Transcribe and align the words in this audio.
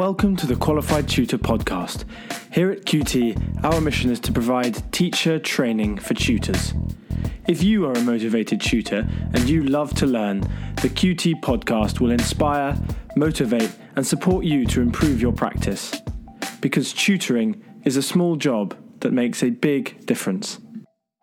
Welcome 0.00 0.34
to 0.36 0.46
the 0.46 0.56
Qualified 0.56 1.06
Tutor 1.10 1.36
Podcast. 1.36 2.06
Here 2.54 2.70
at 2.70 2.86
QT, 2.86 3.62
our 3.62 3.82
mission 3.82 4.10
is 4.10 4.18
to 4.20 4.32
provide 4.32 4.90
teacher 4.94 5.38
training 5.38 5.98
for 5.98 6.14
tutors. 6.14 6.72
If 7.46 7.62
you 7.62 7.84
are 7.84 7.92
a 7.92 8.00
motivated 8.00 8.62
tutor 8.62 9.06
and 9.34 9.46
you 9.46 9.62
love 9.62 9.92
to 9.96 10.06
learn, 10.06 10.40
the 10.80 10.88
QT 10.88 11.42
podcast 11.42 12.00
will 12.00 12.12
inspire, 12.12 12.78
motivate, 13.14 13.70
and 13.94 14.06
support 14.06 14.46
you 14.46 14.64
to 14.68 14.80
improve 14.80 15.20
your 15.20 15.34
practice. 15.34 15.94
Because 16.62 16.94
tutoring 16.94 17.62
is 17.84 17.98
a 17.98 18.02
small 18.02 18.36
job 18.36 18.74
that 19.00 19.12
makes 19.12 19.42
a 19.42 19.50
big 19.50 20.06
difference. 20.06 20.60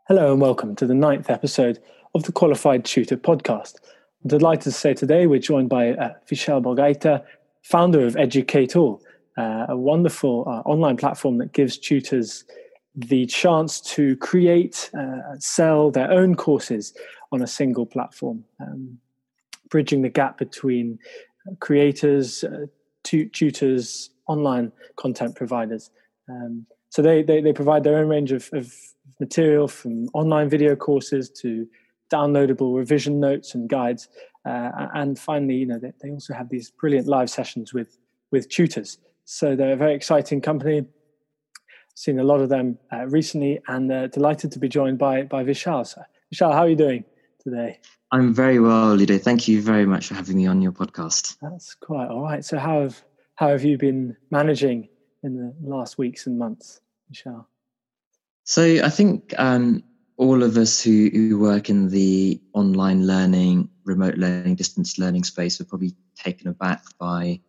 Hello, 0.08 0.32
and 0.32 0.40
welcome 0.40 0.76
to 0.76 0.86
the 0.86 0.94
ninth 0.94 1.32
episode 1.32 1.80
of 2.14 2.26
the 2.26 2.32
Qualified 2.32 2.86
Tutor 2.86 3.18
Podcast. 3.18 3.78
I'm 4.24 4.28
delighted 4.28 4.66
to 4.66 4.72
say 4.72 4.94
today 4.94 5.26
we're 5.26 5.40
joined 5.40 5.70
by 5.70 5.94
uh, 5.94 6.14
Vishal 6.30 6.62
Bhogaita, 6.62 7.24
founder 7.68 8.06
of 8.06 8.16
Educ8all, 8.16 9.02
uh, 9.38 9.66
a 9.68 9.76
wonderful 9.76 10.46
uh, 10.48 10.62
online 10.70 10.96
platform 10.96 11.38
that 11.38 11.52
gives 11.52 11.78
tutors 11.78 12.46
the 12.96 13.26
chance 13.26 13.82
to 13.82 14.16
create, 14.18 14.90
uh, 14.98 15.36
sell 15.38 15.92
their 15.92 16.10
own 16.10 16.36
courses 16.36 16.94
on 17.34 17.42
a 17.42 17.48
single 17.48 17.86
platform, 17.86 18.46
um, 18.62 18.98
bridging 19.70 20.02
the 20.02 20.10
gap 20.10 20.38
between 20.38 20.98
creators, 21.60 22.46
uh, 22.46 22.68
tu- 23.04 23.28
tutors, 23.28 24.12
online 24.28 24.72
content 24.96 25.36
providers. 25.36 25.92
Um, 26.30 26.66
so 26.90 27.02
they, 27.02 27.22
they, 27.22 27.42
they 27.42 27.54
provide 27.54 27.84
their 27.84 27.98
own 27.98 28.08
range 28.08 28.32
of, 28.32 28.50
of 28.54 28.74
material 29.20 29.68
from 29.68 30.08
online 30.14 30.50
video 30.50 30.76
courses 30.76 31.30
to 31.42 31.68
downloadable 32.12 32.76
revision 32.76 33.20
notes 33.20 33.54
and 33.54 33.68
guides 33.68 34.08
uh, 34.48 34.88
and 34.94 35.20
finally, 35.20 35.56
you 35.56 35.66
know, 35.66 35.80
they, 35.80 35.94
they, 36.02 36.12
also 36.12 36.34
have 36.34 36.50
these 36.50 36.72
brilliant 36.72 37.08
live 37.08 37.30
sessions 37.30 37.74
with 37.74 37.98
with 38.32 38.50
tutors. 38.50 38.98
So 39.26 39.56
they're 39.56 39.74
a 39.74 39.78
very 39.78 39.94
exciting 39.94 40.42
company. 40.42 40.86
Seen 41.96 42.20
a 42.20 42.24
lot 42.24 42.40
of 42.40 42.50
them 42.50 42.78
uh, 42.94 43.08
recently, 43.08 43.60
and 43.68 43.92
uh, 43.92 44.08
delighted 44.08 44.52
to 44.54 44.60
be 44.60 44.70
joined 44.70 44.98
by 45.00 45.24
by 45.24 45.44
Vishal. 45.44 45.86
So, 45.86 46.02
Vishal, 46.34 46.54
how 46.54 46.60
are 46.60 46.70
you 46.70 46.76
doing 46.76 47.04
today? 47.40 47.80
I'm 48.12 48.34
very 48.34 48.60
well, 48.60 48.96
Ludo. 48.96 49.18
Thank 49.18 49.48
you 49.48 49.62
very 49.62 49.86
much 49.86 50.08
for 50.08 50.14
having 50.14 50.38
me 50.38 50.48
on 50.48 50.62
your 50.62 50.72
podcast. 50.72 51.38
That's 51.42 51.74
quite 51.76 52.08
all 52.08 52.22
right. 52.22 52.46
So, 52.46 52.58
how 52.58 52.82
have 52.82 53.04
how 53.36 53.50
have 53.50 53.64
you 53.64 53.78
been 53.78 54.16
managing 54.32 54.90
in 55.24 55.36
the 55.36 55.54
last 55.62 55.98
weeks 55.98 56.28
and 56.28 56.38
months, 56.38 56.80
Vishal? 57.12 57.46
So, 58.44 58.64
I 58.64 58.90
think 58.90 59.34
um, 59.38 59.84
all 60.18 60.42
of 60.42 60.58
us 60.58 60.82
who, 60.82 61.10
who 61.14 61.40
work 61.40 61.70
in 61.70 61.90
the 61.90 62.42
online 62.54 63.06
learning, 63.06 63.70
remote 63.86 64.16
learning, 64.16 64.56
distance 64.56 64.98
learning 64.98 65.24
space 65.24 65.60
were 65.60 65.66
probably 65.66 65.94
taken 66.16 66.48
aback 66.48 66.84
by 67.00 67.40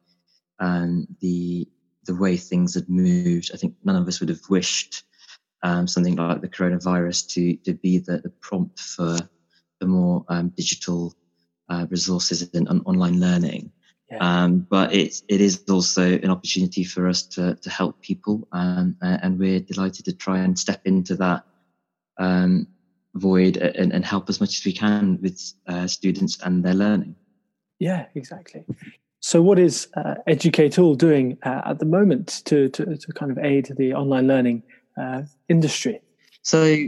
um, 0.61 1.07
the 1.21 1.67
the 2.05 2.15
way 2.15 2.37
things 2.37 2.75
had 2.75 2.89
moved. 2.89 3.51
I 3.53 3.57
think 3.57 3.75
none 3.85 3.97
of 3.97 4.07
us 4.09 4.21
would 4.21 4.29
have 4.29 4.49
wished 4.49 5.05
um, 5.63 5.87
something 5.87 6.17
like 6.17 6.41
the 6.41 6.49
coronavirus 6.49 7.29
to 7.35 7.57
to 7.65 7.75
be 7.75 7.99
the, 7.99 8.19
the 8.19 8.31
prompt 8.41 8.79
for 8.79 9.19
the 9.81 9.87
more 9.87 10.25
um, 10.29 10.51
digital 10.51 11.15
uh, 11.71 11.87
resources 11.91 12.49
and 12.53 12.69
online 12.69 13.19
learning. 13.19 13.73
Yeah. 14.11 14.19
Um, 14.21 14.67
but 14.69 14.95
it 14.95 15.23
it 15.29 15.41
is 15.41 15.65
also 15.71 16.03
an 16.03 16.31
opportunity 16.31 16.85
for 16.85 17.09
us 17.09 17.23
to 17.29 17.55
to 17.57 17.71
help 17.71 18.03
people, 18.03 18.47
um, 18.53 18.97
and 19.01 19.39
we're 19.39 19.61
delighted 19.61 20.05
to 20.05 20.13
try 20.13 20.39
and 20.39 20.59
step 20.59 20.83
into 20.85 21.17
that 21.17 21.45
um, 22.19 22.67
void 23.15 23.57
and, 23.57 23.93
and, 23.93 24.05
help 24.05 24.29
as 24.29 24.41
much 24.41 24.59
as 24.59 24.65
we 24.65 24.73
can 24.73 25.19
with 25.23 25.53
uh, 25.67 25.87
students 25.87 26.39
and 26.43 26.65
their 26.65 26.75
learning. 26.75 27.15
Yeah, 27.79 28.07
exactly. 28.15 28.65
So, 29.21 29.43
what 29.43 29.59
is 29.59 29.89
uh, 29.97 30.15
Educ8all 30.29 30.97
doing 30.97 31.39
uh, 31.43 31.63
at 31.67 31.79
the 31.79 31.87
moment 31.87 32.43
to, 32.47 32.69
to, 32.71 32.97
to, 32.97 33.13
kind 33.13 33.31
of 33.31 33.39
aid 33.39 33.73
the 33.77 33.95
online 33.95 34.27
learning 34.29 34.63
uh, 34.97 35.23
industry? 35.49 36.01
So, 36.43 36.87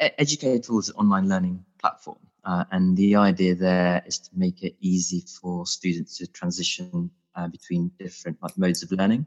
Educ8all 0.00 0.80
is 0.80 0.88
an 0.88 0.96
online 0.96 1.28
learning 1.28 1.64
platform. 1.78 2.18
Uh, 2.44 2.64
and 2.70 2.96
the 2.96 3.16
idea 3.16 3.54
there 3.54 4.02
is 4.06 4.18
to 4.20 4.30
make 4.34 4.62
it 4.62 4.76
easy 4.80 5.20
for 5.20 5.66
students 5.66 6.18
to 6.18 6.26
transition 6.28 7.10
uh, 7.34 7.48
between 7.48 7.90
different 7.98 8.38
like, 8.40 8.56
modes 8.56 8.82
of 8.82 8.92
learning. 8.92 9.26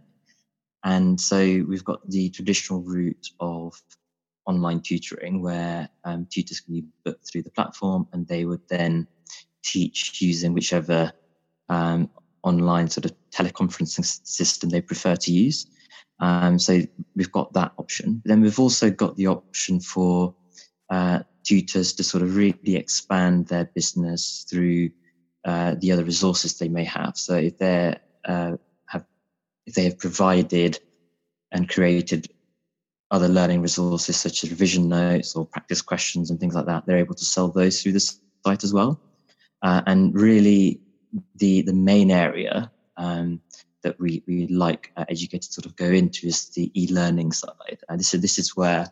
And 0.83 1.19
so 1.19 1.37
we've 1.37 1.83
got 1.83 2.09
the 2.09 2.29
traditional 2.29 2.81
route 2.81 3.29
of 3.39 3.81
online 4.45 4.81
tutoring 4.81 5.41
where 5.41 5.89
um, 6.03 6.27
tutors 6.29 6.59
can 6.59 6.73
be 6.73 6.85
booked 7.03 7.29
through 7.29 7.43
the 7.43 7.51
platform 7.51 8.07
and 8.13 8.27
they 8.27 8.45
would 8.45 8.61
then 8.69 9.07
teach 9.63 10.21
using 10.21 10.53
whichever 10.53 11.11
um, 11.69 12.09
online 12.43 12.89
sort 12.89 13.05
of 13.05 13.13
teleconferencing 13.31 14.05
system 14.25 14.69
they 14.69 14.81
prefer 14.81 15.15
to 15.15 15.31
use. 15.31 15.67
Um, 16.19 16.59
so 16.59 16.81
we've 17.15 17.31
got 17.31 17.53
that 17.53 17.73
option. 17.77 18.21
Then 18.25 18.41
we've 18.41 18.59
also 18.59 18.89
got 18.89 19.15
the 19.15 19.27
option 19.27 19.79
for 19.79 20.35
uh, 20.89 21.19
tutors 21.43 21.93
to 21.93 22.03
sort 22.03 22.23
of 22.23 22.35
really 22.35 22.75
expand 22.75 23.47
their 23.47 23.65
business 23.65 24.45
through 24.49 24.89
uh, 25.45 25.75
the 25.79 25.91
other 25.91 26.03
resources 26.03 26.57
they 26.57 26.67
may 26.67 26.83
have. 26.83 27.17
So 27.17 27.35
if 27.35 27.57
they 27.57 27.97
uh, 28.25 28.57
have 28.87 29.05
if 29.65 29.75
they 29.75 29.85
have 29.85 29.97
provided 29.97 30.79
and 31.51 31.69
created 31.69 32.27
other 33.11 33.27
learning 33.27 33.61
resources 33.61 34.17
such 34.17 34.43
as 34.43 34.51
revision 34.51 34.87
notes 34.87 35.35
or 35.35 35.45
practice 35.45 35.81
questions 35.81 36.29
and 36.29 36.39
things 36.39 36.53
like 36.53 36.65
that. 36.65 36.85
They're 36.85 36.97
able 36.97 37.15
to 37.15 37.25
sell 37.25 37.47
those 37.49 37.81
through 37.81 37.93
the 37.93 37.99
site 37.99 38.63
as 38.63 38.73
well. 38.73 38.99
Uh, 39.61 39.81
and 39.87 40.13
really, 40.13 40.79
the 41.35 41.61
the 41.63 41.73
main 41.73 42.11
area 42.11 42.71
um, 42.97 43.41
that 43.81 43.99
we 43.99 44.23
we 44.27 44.47
like 44.47 44.91
uh, 44.95 45.05
educators 45.09 45.53
sort 45.53 45.65
of 45.65 45.75
go 45.75 45.85
into 45.85 46.27
is 46.27 46.49
the 46.49 46.71
e-learning 46.79 47.31
side. 47.31 47.79
And 47.89 47.99
is 47.99 48.11
this 48.11 48.37
is 48.37 48.55
where 48.55 48.87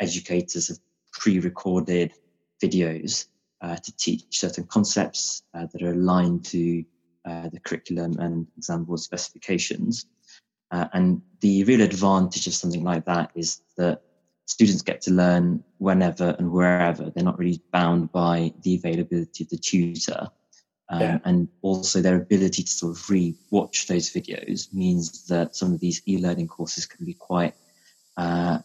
educators 0.00 0.68
have 0.68 0.78
pre-recorded 1.12 2.14
videos 2.62 3.26
uh, 3.60 3.76
to 3.76 3.96
teach 3.96 4.24
certain 4.30 4.64
concepts 4.64 5.42
uh, 5.54 5.66
that 5.72 5.82
are 5.82 5.92
aligned 5.92 6.44
to 6.46 6.84
uh, 7.24 7.48
the 7.50 7.60
curriculum 7.60 8.16
and 8.18 8.46
exam 8.56 8.84
board 8.84 9.00
specifications. 9.00 10.06
Uh, 10.70 10.86
and 10.92 11.22
the 11.40 11.64
real 11.64 11.80
advantage 11.80 12.46
of 12.46 12.54
something 12.54 12.84
like 12.84 13.04
that 13.06 13.30
is 13.34 13.62
that 13.76 14.02
students 14.46 14.82
get 14.82 15.00
to 15.02 15.10
learn 15.12 15.62
whenever 15.78 16.34
and 16.38 16.50
wherever. 16.50 17.10
They're 17.10 17.24
not 17.24 17.38
really 17.38 17.62
bound 17.72 18.12
by 18.12 18.52
the 18.62 18.74
availability 18.76 19.44
of 19.44 19.50
the 19.50 19.56
tutor. 19.56 20.28
Um, 20.88 21.00
yeah. 21.00 21.18
And 21.24 21.48
also 21.62 22.00
their 22.00 22.16
ability 22.16 22.64
to 22.64 22.70
sort 22.70 22.96
of 22.96 23.10
re-watch 23.10 23.86
those 23.86 24.10
videos 24.10 24.72
means 24.74 25.26
that 25.28 25.54
some 25.54 25.72
of 25.72 25.78
these 25.78 26.02
e-learning 26.06 26.48
courses 26.48 26.84
can 26.84 27.06
be 27.06 27.14
quite, 27.14 27.54
uh, 28.16 28.58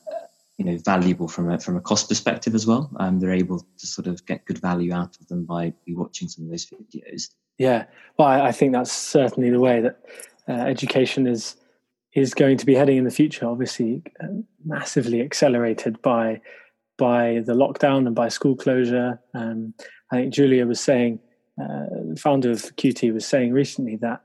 you 0.58 0.66
know, 0.66 0.78
valuable 0.78 1.28
from 1.28 1.52
a, 1.52 1.60
from 1.60 1.78
a 1.78 1.82
cost 1.82 2.10
perspective 2.10 2.56
as 2.56 2.66
well. 2.66 2.90
Um, 2.98 3.20
they're 3.20 3.32
able 3.32 3.60
to 3.60 3.88
sort 3.88 4.08
of 4.08 4.26
get 4.26 4.46
good 4.46 4.58
value 4.58 4.92
out 4.92 5.18
of 5.20 5.28
them 5.28 5.46
by 5.46 5.74
re 5.86 5.94
watching 5.94 6.28
some 6.28 6.46
of 6.46 6.50
those 6.50 6.66
videos. 6.66 7.30
Yeah, 7.60 7.86
well, 8.18 8.28
I, 8.28 8.48
I 8.48 8.52
think 8.52 8.74
that's 8.74 8.92
certainly 8.92 9.52
the 9.52 9.60
way 9.60 9.82
that 9.82 10.00
uh, 10.50 10.54
education 10.54 11.28
is 11.28 11.58
is 12.16 12.34
going 12.34 12.58
to 12.58 12.66
be 12.66 12.74
heading 12.74 12.98
in 12.98 13.04
the 13.04 13.12
future, 13.12 13.46
obviously 13.46 14.02
uh, 14.24 14.28
massively 14.66 15.22
accelerated 15.22 16.02
by 16.02 16.42
by 16.98 17.44
the 17.46 17.54
lockdown 17.54 18.08
and 18.08 18.16
by 18.16 18.30
school 18.30 18.56
closure. 18.56 19.20
Um, 19.34 19.74
I 20.12 20.16
think 20.16 20.34
Julia 20.34 20.66
was 20.66 20.80
saying, 20.80 21.20
uh, 21.62 22.16
founder 22.18 22.52
of 22.52 22.62
QT 22.78 23.14
was 23.14 23.26
saying 23.26 23.52
recently 23.52 23.98
that 23.98 24.22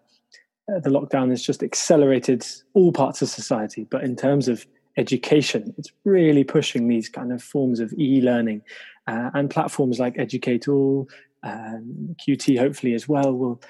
uh, 0.72 0.78
the 0.78 0.90
lockdown 0.90 1.30
has 1.30 1.42
just 1.42 1.64
accelerated 1.64 2.46
all 2.74 2.92
parts 2.92 3.22
of 3.22 3.28
society, 3.28 3.88
but 3.90 4.04
in 4.04 4.14
terms 4.14 4.46
of 4.46 4.66
education, 4.96 5.74
it's 5.78 5.90
really 6.04 6.44
pushing 6.44 6.86
these 6.86 7.08
kind 7.08 7.32
of 7.32 7.42
forms 7.42 7.80
of 7.80 7.92
e-learning 7.94 8.62
uh, 9.08 9.30
and 9.34 9.50
platforms 9.50 9.98
like 9.98 10.14
Educ8all, 10.14 11.08
um, 11.42 12.14
QT 12.24 12.56
hopefully 12.56 12.94
as 12.94 13.08
well 13.08 13.32
will 13.32 13.60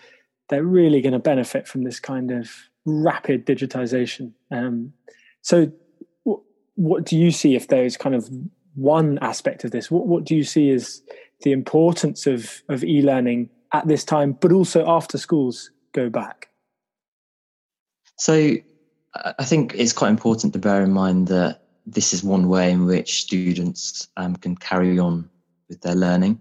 they're 0.51 0.65
really 0.65 1.01
going 1.01 1.13
to 1.13 1.21
benefit 1.21 1.67
from 1.69 1.85
this 1.85 2.01
kind 2.01 2.33
of 2.33 2.51
rapid 2.85 3.47
digitization. 3.47 4.33
Um, 4.51 4.93
so, 5.43 5.71
w- 6.25 6.43
what 6.75 7.05
do 7.05 7.17
you 7.17 7.31
see 7.31 7.55
if 7.55 7.69
there's 7.69 7.97
kind 7.97 8.15
of 8.15 8.29
one 8.75 9.19
aspect 9.21 9.65
of 9.65 9.71
this? 9.71 9.91
What, 9.91 10.07
what 10.07 10.25
do 10.25 10.35
you 10.35 10.45
see 10.45 10.71
as 10.71 11.03
the 11.43 11.53
importance 11.53 12.27
of, 12.27 12.63
of 12.69 12.85
e 12.85 13.03
learning 13.03 13.51
at 13.73 13.87
this 13.87 14.05
time, 14.05 14.33
but 14.41 14.53
also 14.53 14.89
after 14.89 15.19
schools 15.19 15.71
go 15.93 16.09
back? 16.11 16.49
So, 18.19 18.57
I 19.15 19.45
think 19.45 19.75
it's 19.75 19.93
quite 19.93 20.11
important 20.11 20.53
to 20.53 20.59
bear 20.59 20.83
in 20.83 20.93
mind 20.93 21.29
that 21.29 21.63
this 21.87 22.13
is 22.13 22.23
one 22.23 22.49
way 22.49 22.71
in 22.71 22.87
which 22.87 23.23
students 23.23 24.09
um, 24.17 24.37
can 24.37 24.57
carry 24.57 24.99
on 24.99 25.29
with 25.69 25.81
their 25.81 25.95
learning. 25.95 26.41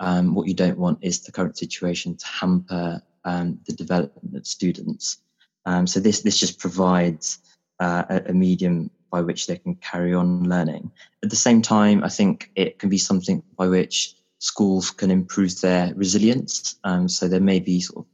Um, 0.00 0.34
what 0.34 0.48
you 0.48 0.54
don't 0.54 0.78
want 0.78 0.98
is 1.02 1.20
the 1.20 1.32
current 1.32 1.58
situation 1.58 2.16
to 2.16 2.26
hamper 2.26 3.02
um, 3.24 3.60
the 3.66 3.74
development 3.74 4.34
of 4.34 4.46
students. 4.46 5.18
Um, 5.66 5.86
so 5.86 6.00
this 6.00 6.22
this 6.22 6.38
just 6.38 6.58
provides 6.58 7.38
uh, 7.78 8.04
a, 8.08 8.30
a, 8.30 8.32
medium 8.32 8.90
by 9.10 9.20
which 9.20 9.46
they 9.46 9.56
can 9.56 9.74
carry 9.76 10.14
on 10.14 10.48
learning. 10.48 10.90
At 11.22 11.30
the 11.30 11.36
same 11.36 11.62
time, 11.62 12.04
I 12.04 12.08
think 12.08 12.50
it 12.54 12.78
can 12.78 12.88
be 12.88 12.98
something 12.98 13.42
by 13.56 13.68
which 13.68 14.14
schools 14.38 14.90
can 14.90 15.10
improve 15.10 15.60
their 15.60 15.92
resilience. 15.94 16.76
Um, 16.84 17.08
so 17.08 17.28
there 17.28 17.40
may 17.40 17.60
be 17.60 17.80
sort 17.80 18.04
of 18.04 18.10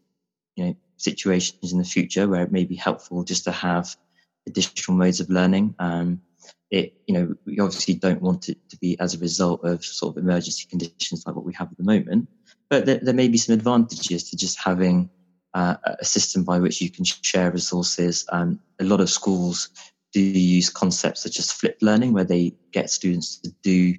you 0.57 0.65
know 0.65 0.77
situations 0.97 1.73
in 1.73 1.79
the 1.79 1.85
future 1.85 2.29
where 2.29 2.43
it 2.43 2.53
may 2.53 2.65
be 2.65 2.77
helpful 2.77 3.23
just 3.23 3.45
to 3.45 3.53
have 3.53 3.95
additional 4.47 4.97
modes 4.97 5.21
of 5.21 5.31
learning. 5.31 5.75
Um, 5.79 6.23
it, 6.71 6.95
you 7.07 7.15
know, 7.15 7.35
we 7.45 7.61
obviously 7.61 7.95
don't 7.95 8.23
want 8.23 8.49
it 8.49 8.59
to 8.71 8.77
be 8.79 8.99
as 8.99 9.15
a 9.15 9.19
result 9.19 9.65
of 9.65 9.85
sort 9.85 10.17
of 10.17 10.23
emergency 10.23 10.67
conditions 10.69 11.25
like 11.27 11.37
what 11.37 11.45
we 11.45 11.55
have 11.55 11.71
at 11.71 11.79
the 11.79 11.85
moment, 11.85 12.29
but 12.69 12.87
there, 12.87 12.99
there 13.01 13.15
may 13.15 13.29
be 13.29 13.39
some 13.39 13.55
advantages 13.55 14.31
to 14.31 14.37
just 14.37 14.59
having 14.59 15.11
uh, 15.57 15.77
a 16.01 16.05
system 16.05 16.45
by 16.45 16.59
which 16.59 16.83
you 16.83 16.91
can 16.91 17.03
share 17.05 17.51
resources. 17.51 18.27
Um, 18.31 18.61
a 18.79 18.85
lot 18.85 19.01
of 19.01 19.09
schools 19.09 19.71
do 20.13 20.21
use 20.21 20.69
concepts 20.69 21.23
such 21.23 21.39
as 21.39 21.51
flipped 21.51 21.83
learning, 21.83 22.13
where 22.13 22.25
they 22.25 22.53
get 22.73 22.91
students 22.91 23.39
to 23.39 23.51
do 23.63 23.95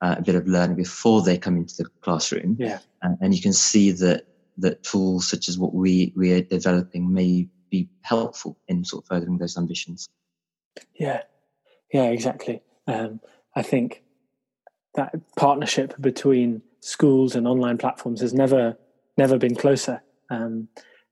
uh, 0.00 0.16
a 0.18 0.22
bit 0.22 0.34
of 0.34 0.48
learning 0.48 0.76
before 0.76 1.22
they 1.22 1.38
come 1.38 1.56
into 1.56 1.76
the 1.76 1.88
classroom. 2.00 2.56
Yeah. 2.58 2.80
Uh, 3.04 3.14
and 3.20 3.32
you 3.32 3.40
can 3.40 3.52
see 3.52 3.92
that 3.92 4.24
that 4.56 4.82
tools 4.82 5.28
such 5.28 5.48
as 5.48 5.56
what 5.56 5.72
we 5.72 6.12
we 6.16 6.32
are 6.32 6.42
developing 6.42 7.14
may 7.14 7.46
be 7.70 7.88
helpful 8.02 8.58
in 8.66 8.84
sort 8.84 9.04
of 9.04 9.08
furthering 9.08 9.38
those 9.38 9.56
ambitions. 9.56 10.08
Yeah, 10.98 11.22
yeah, 11.92 12.10
exactly. 12.10 12.60
Um, 12.88 13.20
I 13.54 13.62
think 13.62 14.02
that 14.94 15.14
partnership 15.36 15.94
between 16.00 16.62
schools 16.80 17.36
and 17.36 17.46
online 17.46 17.78
platforms 17.78 18.20
has 18.20 18.34
never 18.34 18.76
never 19.16 19.38
been 19.38 19.54
closer. 19.54 20.02
Um, 20.28 20.68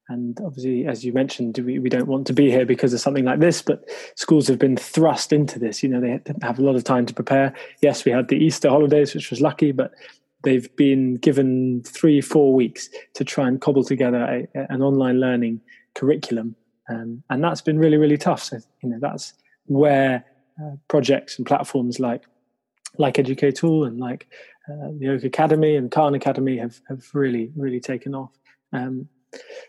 and 0.08 0.38
obviously, 0.44 0.86
as 0.86 1.04
you 1.04 1.12
mentioned, 1.12 1.58
we, 1.58 1.78
we 1.78 1.88
don't 1.88 2.06
want 2.06 2.26
to 2.28 2.32
be 2.32 2.50
here 2.50 2.64
because 2.64 2.92
of 2.92 3.00
something 3.00 3.24
like 3.24 3.40
this, 3.40 3.60
but 3.60 3.88
schools 4.14 4.46
have 4.46 4.58
been 4.58 4.76
thrust 4.76 5.32
into 5.32 5.58
this. 5.58 5.82
You 5.82 5.88
know, 5.88 6.00
they 6.00 6.20
have 6.42 6.58
a 6.58 6.62
lot 6.62 6.76
of 6.76 6.84
time 6.84 7.06
to 7.06 7.14
prepare. 7.14 7.52
Yes, 7.82 8.04
we 8.04 8.12
had 8.12 8.28
the 8.28 8.36
Easter 8.36 8.68
holidays, 8.68 9.14
which 9.14 9.30
was 9.30 9.40
lucky, 9.40 9.72
but 9.72 9.92
they've 10.44 10.74
been 10.76 11.16
given 11.16 11.82
three, 11.84 12.20
four 12.20 12.54
weeks 12.54 12.88
to 13.14 13.24
try 13.24 13.48
and 13.48 13.60
cobble 13.60 13.82
together 13.82 14.46
a, 14.54 14.66
an 14.72 14.80
online 14.80 15.18
learning 15.18 15.60
curriculum. 15.94 16.54
Um, 16.88 17.24
and 17.30 17.42
that's 17.42 17.60
been 17.60 17.78
really, 17.78 17.96
really 17.96 18.18
tough. 18.18 18.44
So, 18.44 18.58
you 18.82 18.90
know, 18.90 18.98
that's 19.00 19.34
where 19.64 20.24
uh, 20.62 20.76
projects 20.86 21.36
and 21.36 21.46
platforms 21.46 21.98
like 21.98 22.22
like 22.98 23.14
Educ8all 23.14 23.86
and 23.86 23.98
like 23.98 24.26
uh, 24.70 24.88
the 24.98 25.08
Oak 25.08 25.24
Academy 25.24 25.76
and 25.76 25.90
Khan 25.90 26.14
Academy 26.14 26.56
have, 26.56 26.80
have 26.88 27.04
really, 27.12 27.52
really 27.54 27.80
taken 27.80 28.14
off. 28.14 28.30
Um, 28.72 29.08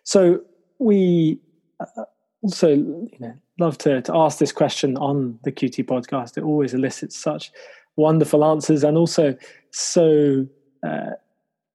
so 0.03 0.41
we 0.79 1.39
uh, 1.79 2.03
also 2.41 2.69
you 2.69 3.17
know 3.19 3.33
love 3.59 3.77
to, 3.79 4.01
to 4.03 4.15
ask 4.15 4.37
this 4.37 4.51
question 4.51 4.97
on 4.97 5.39
the 5.43 5.51
QT 5.51 5.85
podcast. 5.85 6.37
It 6.37 6.43
always 6.43 6.73
elicits 6.73 7.17
such 7.17 7.51
wonderful 7.95 8.45
answers 8.45 8.83
and 8.83 8.97
also 8.97 9.35
so 9.71 10.45
uh, 10.83 11.11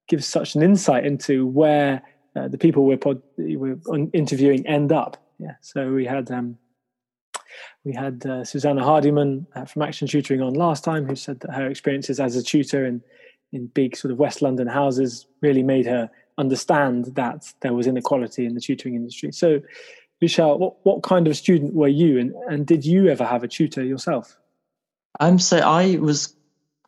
gives 0.08 0.26
such 0.26 0.54
an 0.54 0.62
insight 0.62 1.04
into 1.04 1.46
where 1.46 2.02
uh, 2.36 2.48
the 2.48 2.58
people 2.58 2.84
we're, 2.84 2.96
pod, 2.96 3.20
we're 3.36 3.78
interviewing 4.12 4.66
end 4.66 4.92
up. 4.92 5.16
Yeah. 5.38 5.54
So 5.60 5.92
we 5.92 6.06
had 6.06 6.30
um, 6.30 6.56
we 7.84 7.92
had 7.92 8.24
uh, 8.24 8.44
Susanna 8.44 8.84
Hardiman 8.84 9.46
uh, 9.54 9.64
from 9.64 9.82
Action 9.82 10.06
Tutoring 10.06 10.40
on 10.40 10.54
last 10.54 10.84
time, 10.84 11.04
who 11.04 11.16
said 11.16 11.40
that 11.40 11.52
her 11.52 11.68
experiences 11.68 12.20
as 12.20 12.36
a 12.36 12.42
tutor 12.42 12.86
in 12.86 13.02
in 13.52 13.66
big 13.66 13.96
sort 13.96 14.12
of 14.12 14.18
West 14.18 14.40
London 14.40 14.66
houses 14.66 15.26
really 15.42 15.62
made 15.62 15.84
her 15.84 16.10
understand 16.38 17.14
that 17.14 17.52
there 17.60 17.74
was 17.74 17.86
inequality 17.86 18.46
in 18.46 18.54
the 18.54 18.60
tutoring 18.60 18.94
industry. 18.94 19.32
So, 19.32 19.60
Michelle, 20.20 20.58
what, 20.58 20.74
what 20.84 21.02
kind 21.02 21.26
of 21.26 21.36
student 21.36 21.74
were 21.74 21.88
you, 21.88 22.18
and, 22.18 22.32
and 22.48 22.66
did 22.66 22.84
you 22.84 23.08
ever 23.08 23.24
have 23.24 23.42
a 23.42 23.48
tutor 23.48 23.82
yourself? 23.82 24.38
Um, 25.20 25.38
so 25.38 25.58
I 25.58 25.96
was 25.96 26.34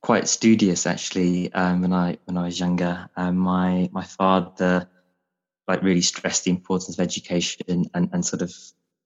quite 0.02 0.28
studious 0.28 0.86
actually 0.86 1.52
um, 1.54 1.80
when 1.80 1.92
I 1.92 2.18
when 2.24 2.36
I 2.36 2.44
was 2.44 2.60
younger. 2.60 3.08
Um, 3.16 3.36
my 3.36 3.88
my 3.92 4.04
father 4.04 4.88
like 5.66 5.82
really 5.82 6.02
stressed 6.02 6.44
the 6.44 6.50
importance 6.50 6.98
of 6.98 7.02
education 7.02 7.86
and, 7.94 8.10
and 8.12 8.24
sort 8.24 8.42
of 8.42 8.52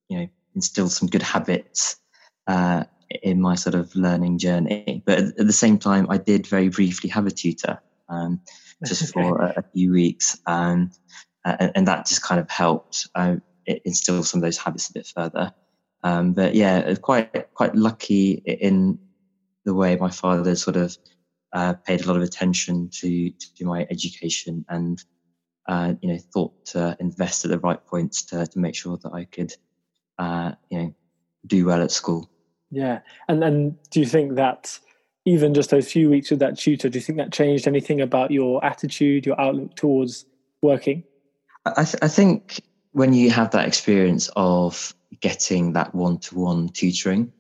you 0.08 0.18
know 0.18 0.28
instilled 0.54 0.92
some 0.92 1.08
good 1.08 1.22
habits 1.22 1.96
uh, 2.46 2.84
in 3.22 3.40
my 3.40 3.54
sort 3.54 3.74
of 3.74 3.94
learning 3.94 4.38
journey. 4.38 5.02
But 5.04 5.18
at, 5.18 5.24
at, 5.40 5.46
the 5.46 5.52
same 5.52 5.78
time, 5.78 6.06
I 6.10 6.18
did 6.18 6.46
very 6.46 6.68
briefly 6.68 7.10
have 7.10 7.26
a 7.26 7.30
tutor. 7.30 7.80
Um, 8.08 8.40
just 8.86 9.12
for 9.12 9.42
a, 9.42 9.54
a, 9.58 9.62
few 9.74 9.92
weeks, 9.92 10.38
um, 10.46 10.90
and, 11.44 11.72
and, 11.74 11.88
that 11.88 12.06
just 12.06 12.22
kind 12.22 12.40
of 12.40 12.50
helped 12.50 13.08
uh, 13.14 13.36
instill 13.66 14.22
some 14.22 14.38
of 14.38 14.42
those 14.42 14.58
habits 14.58 14.90
a 14.90 14.92
bit 14.92 15.06
further. 15.06 15.52
Um, 16.04 16.32
but 16.32 16.54
yeah, 16.54 16.94
quite 16.96 17.52
quite 17.54 17.74
lucky 17.74 18.32
in 18.32 18.98
the 19.64 19.74
way 19.74 19.96
my 19.96 20.10
father 20.10 20.54
sort 20.54 20.76
of 20.76 20.96
uh, 21.52 21.74
paid 21.74 22.02
a 22.02 22.06
lot 22.06 22.16
of 22.16 22.22
attention 22.22 22.88
to 23.00 23.30
to 23.30 23.64
my 23.64 23.86
education 23.90 24.64
and 24.68 25.02
uh, 25.68 25.94
you 26.00 26.12
know 26.12 26.18
thought 26.32 26.66
to 26.66 26.96
invest 27.00 27.44
at 27.44 27.50
the 27.50 27.58
right 27.58 27.84
points 27.86 28.22
to 28.22 28.46
to 28.46 28.58
make 28.58 28.74
sure 28.74 28.96
that 29.02 29.12
I 29.12 29.24
could 29.24 29.52
uh, 30.18 30.52
you 30.70 30.78
know 30.78 30.94
do 31.46 31.66
well 31.66 31.82
at 31.82 31.90
school. 31.90 32.30
Yeah, 32.70 33.00
and 33.28 33.42
and 33.42 33.76
do 33.90 34.00
you 34.00 34.06
think 34.06 34.36
that 34.36 34.78
even 35.24 35.54
just 35.54 35.70
those 35.70 35.90
few 35.90 36.08
weeks 36.08 36.30
with 36.30 36.40
that 36.40 36.58
tutor, 36.58 36.88
do 36.88 36.98
you 36.98 37.02
think 37.02 37.18
that 37.18 37.32
changed 37.32 37.66
anything 37.66 38.00
about 38.00 38.30
your 38.30 38.64
attitude, 38.64 39.26
your 39.26 39.40
outlook 39.40 39.74
towards 39.76 40.24
working? 40.62 41.04
I, 41.64 41.84
th- 41.84 42.02
I 42.02 42.08
think 42.08 42.60
when 42.92 43.12
you 43.12 43.30
have 43.30 43.50
that 43.50 43.66
experience 43.66 44.30
of 44.36 44.94
getting 45.20 45.74
that 45.74 45.94
one-to-one 45.94 46.70
tutoring, 46.70 47.32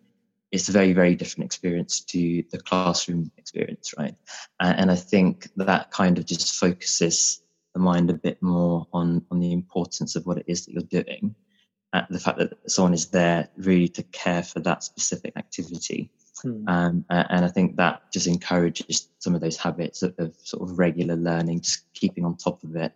it's 0.50 0.68
a 0.68 0.72
very, 0.72 0.92
very 0.92 1.14
different 1.14 1.46
experience 1.46 2.00
to 2.00 2.42
the 2.50 2.58
classroom 2.58 3.30
experience, 3.36 3.94
right? 3.98 4.14
and 4.60 4.90
I 4.90 4.96
think 4.96 5.48
that 5.56 5.90
kind 5.90 6.18
of 6.18 6.24
just 6.24 6.54
focuses 6.56 7.42
the 7.74 7.80
mind 7.80 8.10
a 8.10 8.14
bit 8.14 8.42
more 8.42 8.86
on 8.92 9.24
on 9.30 9.40
the 9.40 9.52
importance 9.52 10.16
of 10.16 10.24
what 10.26 10.38
it 10.38 10.44
is 10.48 10.64
that 10.64 10.72
you're 10.72 11.02
doing, 11.02 11.34
and 11.92 12.06
the 12.08 12.18
fact 12.18 12.38
that 12.38 12.54
someone 12.66 12.94
is 12.94 13.08
there 13.08 13.48
really 13.56 13.88
to 13.88 14.02
care 14.04 14.42
for 14.42 14.60
that 14.60 14.82
specific 14.82 15.36
activity 15.36 16.10
Hmm. 16.42 16.68
Um, 16.68 17.04
and 17.10 17.44
I 17.44 17.48
think 17.48 17.76
that 17.76 18.02
just 18.12 18.26
encourages 18.26 19.08
some 19.18 19.34
of 19.34 19.40
those 19.40 19.56
habits 19.56 20.02
of, 20.02 20.14
of, 20.18 20.34
sort 20.42 20.68
of 20.68 20.78
regular 20.78 21.16
learning, 21.16 21.62
just 21.62 21.92
keeping 21.94 22.24
on 22.24 22.36
top 22.36 22.62
of 22.62 22.76
it 22.76 22.92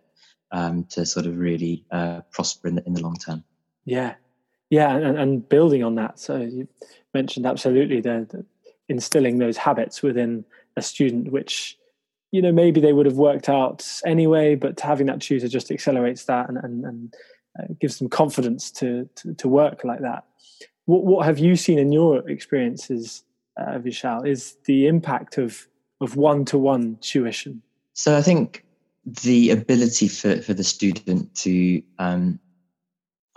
um, 0.51 0.85
to 0.91 1.05
sort 1.05 1.25
of 1.25 1.37
really 1.37 1.83
uh, 1.91 2.21
prosper 2.31 2.67
in 2.67 2.75
the, 2.75 2.85
in 2.85 2.93
the 2.93 3.01
long 3.01 3.15
term. 3.15 3.43
Yeah, 3.85 4.15
yeah, 4.69 4.95
and, 4.95 5.17
and 5.17 5.49
building 5.49 5.83
on 5.83 5.95
that. 5.95 6.19
So 6.19 6.37
you 6.37 6.67
mentioned 7.13 7.45
absolutely 7.45 8.01
the, 8.01 8.27
the, 8.29 8.45
instilling 8.89 9.39
those 9.39 9.57
habits 9.57 10.01
within 10.01 10.45
a 10.77 10.81
student, 10.81 11.31
which 11.31 11.77
you 12.31 12.41
know 12.41 12.51
maybe 12.51 12.81
they 12.81 12.93
would 12.93 13.05
have 13.05 13.17
worked 13.17 13.49
out 13.49 13.87
anyway, 14.05 14.55
but 14.55 14.79
having 14.79 15.07
that 15.07 15.21
tutor 15.21 15.47
just 15.47 15.71
accelerates 15.71 16.25
that 16.25 16.49
and 16.49 16.57
and, 16.57 16.85
and 16.85 17.15
uh, 17.59 17.65
gives 17.79 17.99
them 17.99 18.09
confidence 18.09 18.71
to, 18.71 19.07
to, 19.15 19.33
to 19.35 19.47
work 19.47 19.83
like 19.83 19.99
that. 20.01 20.23
What 20.85 21.03
what 21.03 21.25
have 21.25 21.39
you 21.39 21.55
seen 21.55 21.77
in 21.77 21.91
your 21.91 22.27
experiences 22.29 23.23
uh, 23.57 23.79
Vishal, 23.79 24.27
is 24.27 24.57
the 24.65 24.87
impact 24.87 25.37
of 25.37 25.67
of 26.01 26.15
one 26.15 26.45
to 26.45 26.57
one 26.57 26.97
tuition? 27.01 27.61
So 27.93 28.17
I 28.17 28.21
think 28.21 28.65
the 29.05 29.51
ability 29.51 30.07
for, 30.07 30.41
for 30.41 30.53
the 30.53 30.63
student 30.63 31.33
to 31.35 31.81
um, 31.99 32.39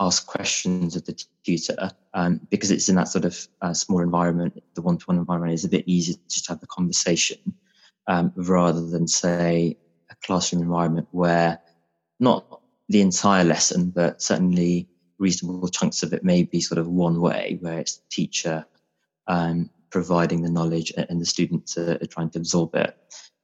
ask 0.01 0.27
questions 0.27 0.97
of 0.97 1.05
the 1.05 1.25
tutor, 1.45 1.91
um, 2.15 2.41
because 2.51 2.71
it's 2.71 2.89
in 2.89 2.97
that 2.97 3.09
sort 3.09 3.25
of 3.25 3.49
uh, 3.63 3.73
small 3.73 4.01
environment, 4.01 4.63
the 4.75 4.83
one 4.83 4.99
to 4.99 5.05
one 5.07 5.19
environment 5.19 5.55
is 5.55 5.65
a 5.65 5.69
bit 5.69 5.85
easier 5.87 6.15
to 6.15 6.29
just 6.29 6.49
have 6.49 6.61
the 6.61 6.67
conversation 6.67 7.39
um, 8.07 8.33
rather 8.37 8.85
than, 8.87 9.07
say, 9.09 9.77
a 10.11 10.15
classroom 10.27 10.63
environment 10.63 11.09
where 11.11 11.61
not 12.21 12.61
the 12.89 13.01
entire 13.01 13.45
lesson, 13.45 13.91
but 13.91 14.23
certainly 14.23 14.89
reasonable 15.19 15.69
chunks 15.69 16.03
of 16.03 16.13
it 16.13 16.25
may 16.25 16.43
be 16.43 16.61
sort 16.61 16.79
of 16.79 16.87
one 16.87 17.21
way, 17.21 17.59
where 17.61 17.79
it's 17.79 18.01
teacher 18.11 18.65
um, 19.27 19.71
providing 19.97 20.43
the 20.43 20.51
knowledge 20.51 20.93
and 20.95 21.23
the 21.23 21.25
students 21.25 21.79
are, 21.79 21.97
trying 22.09 22.29
to 22.29 22.39
absorb 22.39 22.75
it. 22.75 22.95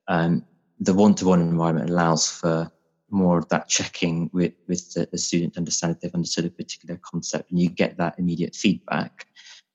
Um, 0.06 0.44
the 0.78 0.92
one-to-one 0.92 1.40
environment 1.40 1.88
allows 1.88 2.30
for 2.30 2.71
more 3.09 3.38
of 3.38 3.49
that 3.49 3.71
checking 3.71 4.28
with, 4.35 4.52
with 4.68 4.92
the, 4.92 5.09
the, 5.11 5.16
student 5.16 5.54
to 5.54 5.61
understand 5.61 5.94
if 5.94 6.00
they've 6.00 6.14
understood 6.14 6.44
a 6.44 6.50
particular 6.50 7.00
concept 7.00 7.50
and 7.50 7.59
you 7.59 7.71
get 7.71 7.97
that 7.97 8.18
immediate 8.18 8.54
feedback. 8.54 9.28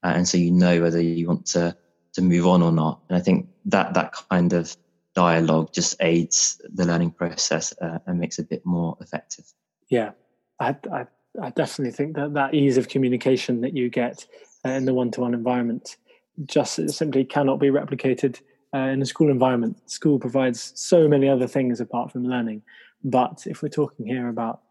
Uh, 0.03 0.13
and 0.17 0.27
so 0.27 0.38
you 0.38 0.51
know 0.51 0.79
whether 0.79 1.01
you 1.01 1.27
want 1.27 1.48
to, 1.48 1.75
to 2.13 2.22
move 2.22 2.46
on 2.46 2.62
or 2.62 2.72
not. 2.72 3.01
And 3.10 3.17
I 3.17 3.22
think 3.22 3.50
that, 3.65 3.96
that 3.96 4.13
kind 4.29 4.53
of 4.53 4.77
dialogue 5.15 5.74
just 5.74 5.96
aids 6.00 6.62
the 6.75 6.86
learning 6.86 7.10
process 7.10 7.74
uh, 7.81 7.98
and 8.05 8.19
makes 8.19 8.38
it 8.38 8.43
a 8.43 8.50
bit 8.50 8.63
more 8.67 8.96
effective. 9.01 9.46
Yeah, 9.89 10.12
I, 10.60 10.75
I, 10.93 11.07
I, 11.41 11.50
definitely 11.50 11.93
think 11.93 12.15
that 12.17 12.36
that 12.36 12.53
ease 12.53 12.77
of 12.77 12.88
communication 12.88 13.62
that 13.62 13.75
you 13.75 13.89
get 13.89 14.27
in 14.63 14.86
the 14.86 14.93
one-to-one 14.93 15.34
environment 15.34 15.98
just 16.46 16.89
simply 16.89 17.24
cannot 17.24 17.60
be 17.60 17.67
replicated 17.67 18.39
uh, 18.74 18.79
in 18.79 19.01
a 19.01 19.06
school 19.06 19.29
environment. 19.29 19.77
School 19.89 20.20
provides 20.20 20.72
so 20.75 21.08
many 21.08 21.27
other 21.27 21.48
things 21.48 21.79
apart 21.79 22.12
from 22.12 22.25
learning. 22.25 22.62
But 23.03 23.46
if 23.46 23.62
we're 23.62 23.70
talking 23.70 24.06
here 24.06 24.27
about 24.27 24.62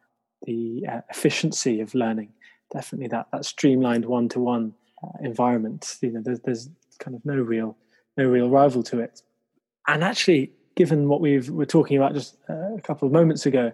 the 0.43 0.85
uh, 0.91 1.01
efficiency 1.11 1.81
of 1.81 1.95
learning, 1.95 2.33
definitely 2.73 3.09
that 3.09 3.29
that 3.33 3.45
streamlined 3.45 4.05
one-to-one 4.05 4.75
uh, 5.03 5.09
environment, 5.23 5.97
you 6.03 6.11
know, 6.11 6.21
there's, 6.23 6.41
there's 6.41 6.69
kind 6.99 7.17
of 7.17 7.25
no 7.25 7.37
real 7.37 7.77
no 8.17 8.25
real 8.25 8.49
rival 8.49 8.83
to 8.83 9.01
it. 9.01 9.23
And 9.87 10.03
actually, 10.03 10.53
given 10.75 11.09
what 11.09 11.21
we've 11.21 11.49
we're 11.51 11.65
talking 11.65 11.97
about 11.97 12.15
just 12.15 12.37
uh, 12.49 12.75
a 12.75 12.81
couple 12.81 13.07
of 13.07 13.13
moments 13.13 13.47
ago, 13.47 13.73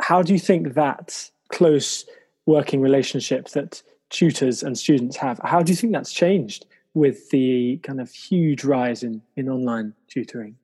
how 0.00 0.22
do 0.22 0.32
you 0.32 0.38
think 0.38 0.74
that 0.74 1.30
close 1.50 2.04
working 2.46 2.80
relationship 2.80 3.48
that 3.50 3.82
tutors 4.10 4.62
and 4.62 4.76
students 4.76 5.16
have. 5.16 5.40
How 5.44 5.62
do 5.62 5.72
you 5.72 5.76
think 5.76 5.92
that's 5.92 6.12
changed 6.12 6.66
with 6.94 7.30
the 7.30 7.78
kind 7.82 8.00
of 8.00 8.10
huge 8.10 8.64
rise 8.64 9.02
in, 9.02 9.22
in 9.36 9.48
online 9.48 9.94
tutoring? 10.08 10.56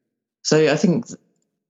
So 0.42 0.70
I 0.70 0.76
think 0.76 1.06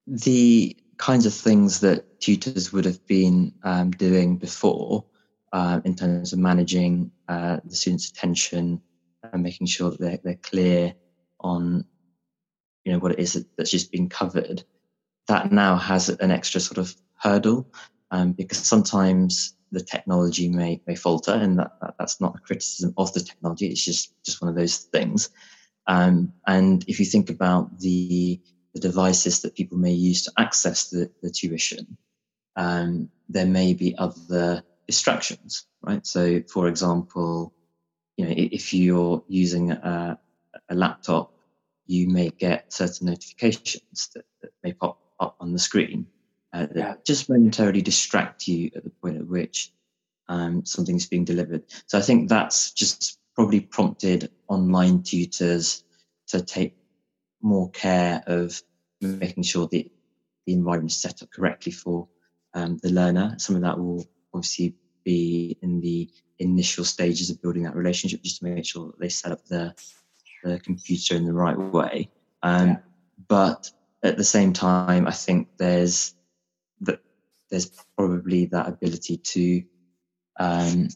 the 0.07 0.77
kinds 0.97 1.27
of 1.27 1.35
things 1.35 1.81
that 1.81 2.21
tutors 2.21 2.73
would 2.73 2.85
have 2.85 3.07
been 3.07 3.53
um, 3.62 3.91
doing 3.93 4.37
before 4.37 5.05
uh, 5.53 5.81
in 5.85 5.95
terms 5.95 6.33
of 6.33 6.38
managing 6.38 7.11
uh, 7.29 7.59
the 7.65 7.75
students' 7.75 8.11
attention 8.11 8.81
and 9.33 9.43
making 9.43 9.67
sure 9.67 9.91
that 9.91 10.00
they're, 10.00 10.19
they're 10.23 10.35
clear 10.35 10.95
on 11.41 11.85
you 12.85 12.93
know 12.93 12.99
what 12.99 13.12
it 13.12 13.19
is 13.19 13.45
that's 13.57 13.71
just 13.71 13.93
been 13.93 14.09
covered 14.09 14.65
that 15.27 15.53
now 15.53 15.77
has 15.77 16.09
an 16.09 16.31
extra 16.31 16.61
sort 16.61 16.79
of 16.79 16.95
hurdle 17.15 17.67
um, 18.11 18.33
because 18.33 18.59
sometimes 18.59 19.55
the 19.71 19.81
technology 19.81 20.49
may 20.49 20.81
may 20.87 20.95
falter 20.95 21.33
and 21.33 21.59
that, 21.59 21.73
that, 21.81 21.95
that's 21.99 22.21
not 22.21 22.37
a 22.37 22.41
criticism 22.41 22.95
of 22.97 23.13
the 23.13 23.21
technology 23.21 23.67
it's 23.67 23.85
just 23.85 24.13
just 24.25 24.41
one 24.41 24.49
of 24.49 24.57
those 24.57 24.79
things. 24.79 25.31
Um, 25.87 26.35
and 26.47 26.85
if 26.87 27.01
you 27.01 27.07
think 27.07 27.31
about 27.31 27.79
the 27.81 28.41
the 28.75 28.81
devices 28.81 29.43
that 29.43 29.55
people 29.55 29.79
may 29.79 29.93
use 29.93 30.25
to 30.25 30.33
access 30.37 30.91
the, 30.91 31.11
the 31.23 31.31
tuition 31.31 31.97
um, 32.57 33.11
there 33.29 33.47
may 33.47 33.75
be 33.75 33.97
other 33.97 34.63
distractions 34.87 35.67
right? 35.83 36.07
So 36.07 36.43
for 36.53 36.69
example 36.69 37.53
you 38.17 38.27
know 38.27 38.35
if 38.37 38.75
you're 38.75 39.23
using 39.29 39.73
a, 39.73 40.19
a 40.69 40.75
laptop 40.75 41.33
you 41.87 42.09
may 42.09 42.29
get 42.29 42.73
certain 42.73 43.07
notifications 43.07 44.11
that, 44.15 44.25
that 44.43 44.51
may 44.63 44.73
pop 44.73 45.01
up 45.19 45.37
on 45.41 45.53
the 45.53 45.59
screen 45.59 46.07
uh, 46.52 46.67
that 46.75 47.05
just 47.05 47.28
momentarily 47.28 47.83
distract 47.83 48.49
you 48.49 48.71
at 48.75 48.85
the 48.85 48.90
point 48.90 49.17
at 49.17 49.26
which 49.26 49.73
um, 50.28 50.64
something's 50.64 51.07
being 51.07 51.25
delivered. 51.25 51.62
So 51.87 51.99
I 51.99 52.02
think 52.02 52.28
that's 52.28 52.73
just 52.73 53.19
probably 53.35 53.61
prompted 53.61 54.31
online 54.49 55.02
tutors 55.02 55.85
to 56.28 56.43
take 56.43 56.76
more 57.40 57.71
care 57.71 58.23
of 58.26 58.61
making 59.00 59.45
sure 59.45 59.69
that 59.71 59.90
the 60.47 60.52
environment 60.52 60.90
is 60.90 61.00
set 61.00 61.23
up 61.23 61.31
correctly 61.31 61.73
for 61.73 62.09
um, 62.55 62.78
the 62.83 62.90
learner. 62.90 63.35
Some 63.38 63.57
of 63.57 63.62
that 63.62 63.78
will 63.78 64.07
obviously 64.35 64.75
be 65.05 65.57
in 65.62 65.81
the 65.81 66.11
initial 66.38 66.85
stages 66.85 67.31
of 67.31 67.40
building 67.40 67.62
that 67.64 67.76
relationship, 67.76 68.23
just 68.23 68.38
to 68.38 68.45
make 68.45 68.64
sure 68.64 68.87
that 68.87 68.99
they 68.99 69.09
set 69.09 69.33
up 69.33 69.45
the 69.47 69.75
the 70.45 70.59
computer 70.61 71.17
in 71.17 71.25
the 71.25 71.33
right 71.33 71.59
way. 71.59 72.11
Um, 72.43 72.69
yeah. 72.69 72.76
But 73.26 73.71
at 74.02 74.17
the 74.17 74.25
same 74.25 74.52
time, 74.52 75.07
I 75.07 75.11
think 75.11 75.49
there's 75.59 76.14
that 76.83 77.01
there's 77.51 77.71
probably 77.97 78.47
that 78.47 78.69
ability 78.69 79.19
to 79.19 79.63
um, 80.39 80.89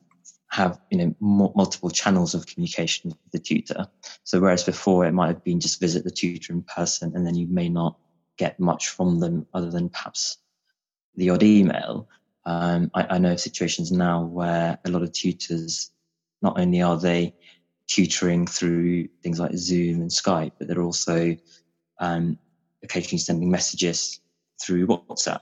have 0.51 0.79
you 0.91 0.99
know 0.99 1.05
m- 1.05 1.53
multiple 1.55 1.91
channels 1.91 2.35
of 2.35 2.47
communication 2.47 3.11
with 3.11 3.33
the 3.33 3.39
tutor. 3.39 3.87
So 4.25 4.41
whereas 4.41 4.65
before 4.65 5.07
it 5.07 5.13
might 5.13 5.29
have 5.29 5.45
been 5.45 5.61
just 5.61 5.81
visit 5.81 6.05
the 6.05 6.11
tutor 6.11 6.53
in 6.53 6.63
person, 6.63 7.13
and 7.15 7.27
then 7.27 7.35
you 7.35 7.47
may 7.49 7.69
not 7.69 7.97
get 8.39 8.59
much 8.59 8.89
from 8.89 9.21
them 9.21 9.47
other 9.55 9.71
than 9.71 9.89
perhaps 9.89 10.39
the 11.17 11.31
odd 11.31 11.43
email. 11.43 12.09
Um, 12.45 12.91
I, 12.95 13.07
I 13.11 13.19
know 13.19 13.33
of 13.33 13.41
situations 13.41 13.93
now 13.93 14.25
where 14.25 14.79
a 14.85 14.91
lot 14.91 15.03
of 15.03 15.13
tutors 15.13 15.91
not 16.41 16.59
only 16.59 16.83
are 16.83 16.99
they 16.99 17.35
tutoring 17.87 18.47
through 18.47 19.09
things 19.23 19.39
like 19.39 19.53
Zoom 19.55 20.01
and 20.01 20.11
Skype, 20.11 20.53
but 20.59 20.69
they're 20.69 20.83
also 20.83 21.37
um, 22.01 22.39
occasionally 22.83 23.19
sending 23.19 23.51
messages 23.51 24.21
through 24.61 24.87
WhatsApp. 24.87 25.41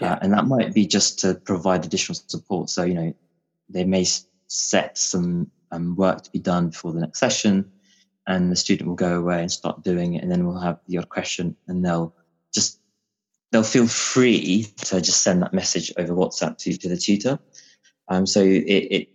Yeah. 0.00 0.14
Uh, 0.14 0.18
and 0.22 0.32
that 0.32 0.46
might 0.46 0.72
be 0.72 0.86
just 0.86 1.18
to 1.20 1.34
provide 1.34 1.84
additional 1.84 2.18
support. 2.26 2.70
So, 2.70 2.84
you 2.84 2.94
know, 2.94 3.14
they 3.68 3.84
may 3.84 4.06
set 4.46 4.98
some 4.98 5.50
um, 5.70 5.94
work 5.96 6.22
to 6.22 6.30
be 6.30 6.38
done 6.38 6.70
before 6.70 6.92
the 6.92 7.00
next 7.00 7.18
session, 7.18 7.70
and 8.26 8.50
the 8.50 8.56
student 8.56 8.88
will 8.88 8.96
go 8.96 9.18
away 9.18 9.40
and 9.40 9.50
start 9.50 9.84
doing 9.84 10.14
it, 10.14 10.22
and 10.22 10.30
then 10.30 10.46
we'll 10.46 10.60
have 10.60 10.80
your 10.86 11.02
question, 11.02 11.56
and 11.68 11.84
they'll 11.84 12.14
just 12.52 12.80
they'll 13.52 13.62
feel 13.62 13.86
free 13.86 14.66
to 14.76 15.00
just 15.00 15.22
send 15.22 15.42
that 15.42 15.52
message 15.52 15.92
over 15.98 16.14
WhatsApp 16.14 16.56
to, 16.58 16.76
to 16.76 16.88
the 16.88 16.96
tutor. 16.96 17.38
Um, 18.08 18.26
so 18.26 18.40
it, 18.40 18.64
it 18.66 19.08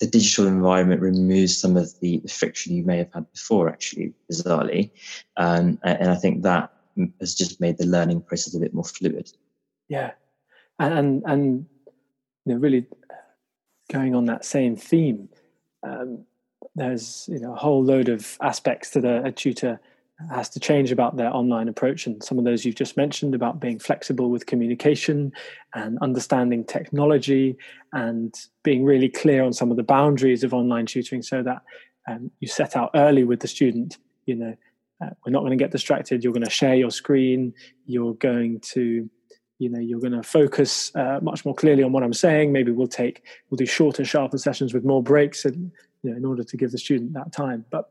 the 0.00 0.06
digital 0.06 0.46
environment 0.46 1.00
removes 1.00 1.56
some 1.56 1.76
of 1.76 1.98
the, 2.00 2.18
the, 2.18 2.28
friction 2.28 2.74
you 2.74 2.82
may 2.82 2.98
have 2.98 3.12
had 3.14 3.30
before, 3.32 3.68
actually, 3.68 4.12
bizarrely. 4.30 4.90
Um, 5.36 5.78
and 5.84 6.10
I 6.10 6.16
think 6.16 6.42
that 6.42 6.72
has 7.20 7.34
just 7.34 7.60
made 7.60 7.78
the 7.78 7.86
learning 7.86 8.22
process 8.22 8.54
a 8.54 8.60
bit 8.60 8.74
more 8.74 8.84
fluid. 8.84 9.30
Yeah. 9.88 10.12
And, 10.78 11.22
and, 11.26 11.66
you 12.44 12.54
know, 12.54 12.56
really 12.56 12.86
going 13.92 14.14
on 14.14 14.26
that 14.26 14.44
same 14.44 14.76
theme, 14.76 15.28
um, 15.82 16.24
there's 16.74 17.28
you 17.30 17.38
know 17.38 17.52
a 17.52 17.56
whole 17.56 17.84
load 17.84 18.08
of 18.08 18.36
aspects 18.42 18.90
that 18.90 19.04
a, 19.04 19.24
a 19.24 19.32
tutor 19.32 19.80
has 20.30 20.48
to 20.48 20.60
change 20.60 20.92
about 20.92 21.16
their 21.16 21.34
online 21.34 21.68
approach. 21.68 22.06
And 22.06 22.22
some 22.22 22.38
of 22.38 22.44
those 22.44 22.64
you've 22.64 22.76
just 22.76 22.96
mentioned 22.96 23.34
about 23.34 23.60
being 23.60 23.78
flexible 23.78 24.30
with 24.30 24.46
communication 24.46 25.32
and 25.74 25.98
understanding 26.00 26.64
technology 26.64 27.56
and 27.92 28.32
being 28.62 28.84
really 28.84 29.08
clear 29.08 29.42
on 29.42 29.52
some 29.52 29.70
of 29.70 29.76
the 29.76 29.82
boundaries 29.82 30.44
of 30.44 30.54
online 30.54 30.86
tutoring 30.86 31.22
so 31.22 31.42
that 31.42 31.62
um, 32.08 32.30
you 32.40 32.46
set 32.46 32.76
out 32.76 32.90
early 32.94 33.24
with 33.24 33.40
the 33.40 33.48
student 33.48 33.98
you 34.26 34.36
know 34.36 34.54
uh, 35.02 35.10
we're 35.24 35.32
not 35.32 35.40
going 35.40 35.50
to 35.50 35.56
get 35.56 35.72
distracted. 35.72 36.22
You're 36.22 36.32
going 36.32 36.44
to 36.44 36.50
share 36.50 36.76
your 36.76 36.90
screen. 36.90 37.52
You're 37.84 38.14
going 38.14 38.60
to 38.60 39.10
you 39.64 39.70
know 39.70 39.80
you're 39.80 40.00
going 40.00 40.12
to 40.12 40.22
focus 40.22 40.94
uh, 40.94 41.18
much 41.22 41.44
more 41.44 41.54
clearly 41.54 41.82
on 41.82 41.92
what 41.92 42.02
i'm 42.02 42.12
saying 42.12 42.52
maybe 42.52 42.70
we'll 42.70 42.86
take 42.86 43.22
we'll 43.48 43.56
do 43.56 43.66
shorter 43.66 44.04
sharper 44.04 44.38
sessions 44.38 44.72
with 44.74 44.84
more 44.84 45.02
breaks 45.02 45.44
and 45.44 45.72
you 46.02 46.10
know 46.10 46.16
in 46.16 46.24
order 46.24 46.44
to 46.44 46.56
give 46.56 46.70
the 46.70 46.78
student 46.78 47.12
that 47.14 47.32
time 47.32 47.64
but 47.70 47.90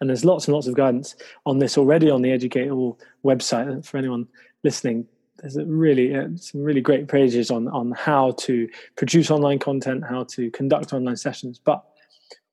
and 0.00 0.08
there's 0.08 0.24
lots 0.24 0.46
and 0.46 0.54
lots 0.54 0.66
of 0.66 0.74
guidance 0.74 1.16
on 1.44 1.58
this 1.58 1.76
already 1.76 2.10
on 2.10 2.22
the 2.22 2.30
Educ8all 2.30 2.98
website. 3.24 3.84
For 3.84 3.98
anyone 3.98 4.26
listening, 4.64 5.06
there's 5.38 5.56
really 5.66 6.14
uh, 6.14 6.28
some 6.36 6.62
really 6.62 6.80
great 6.80 7.08
pages 7.08 7.50
on 7.50 7.68
on 7.68 7.92
how 7.92 8.32
to 8.32 8.68
produce 8.96 9.30
online 9.30 9.58
content, 9.58 10.04
how 10.08 10.24
to 10.24 10.50
conduct 10.50 10.92
online 10.92 11.16
sessions. 11.16 11.60
But 11.62 11.84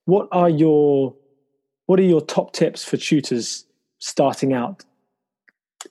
what 0.05 0.27
are 0.31 0.49
your 0.49 1.15
what 1.85 1.99
are 1.99 2.03
your 2.03 2.21
top 2.21 2.53
tips 2.53 2.83
for 2.83 2.97
tutors 2.97 3.65
starting 3.99 4.53
out 4.53 4.83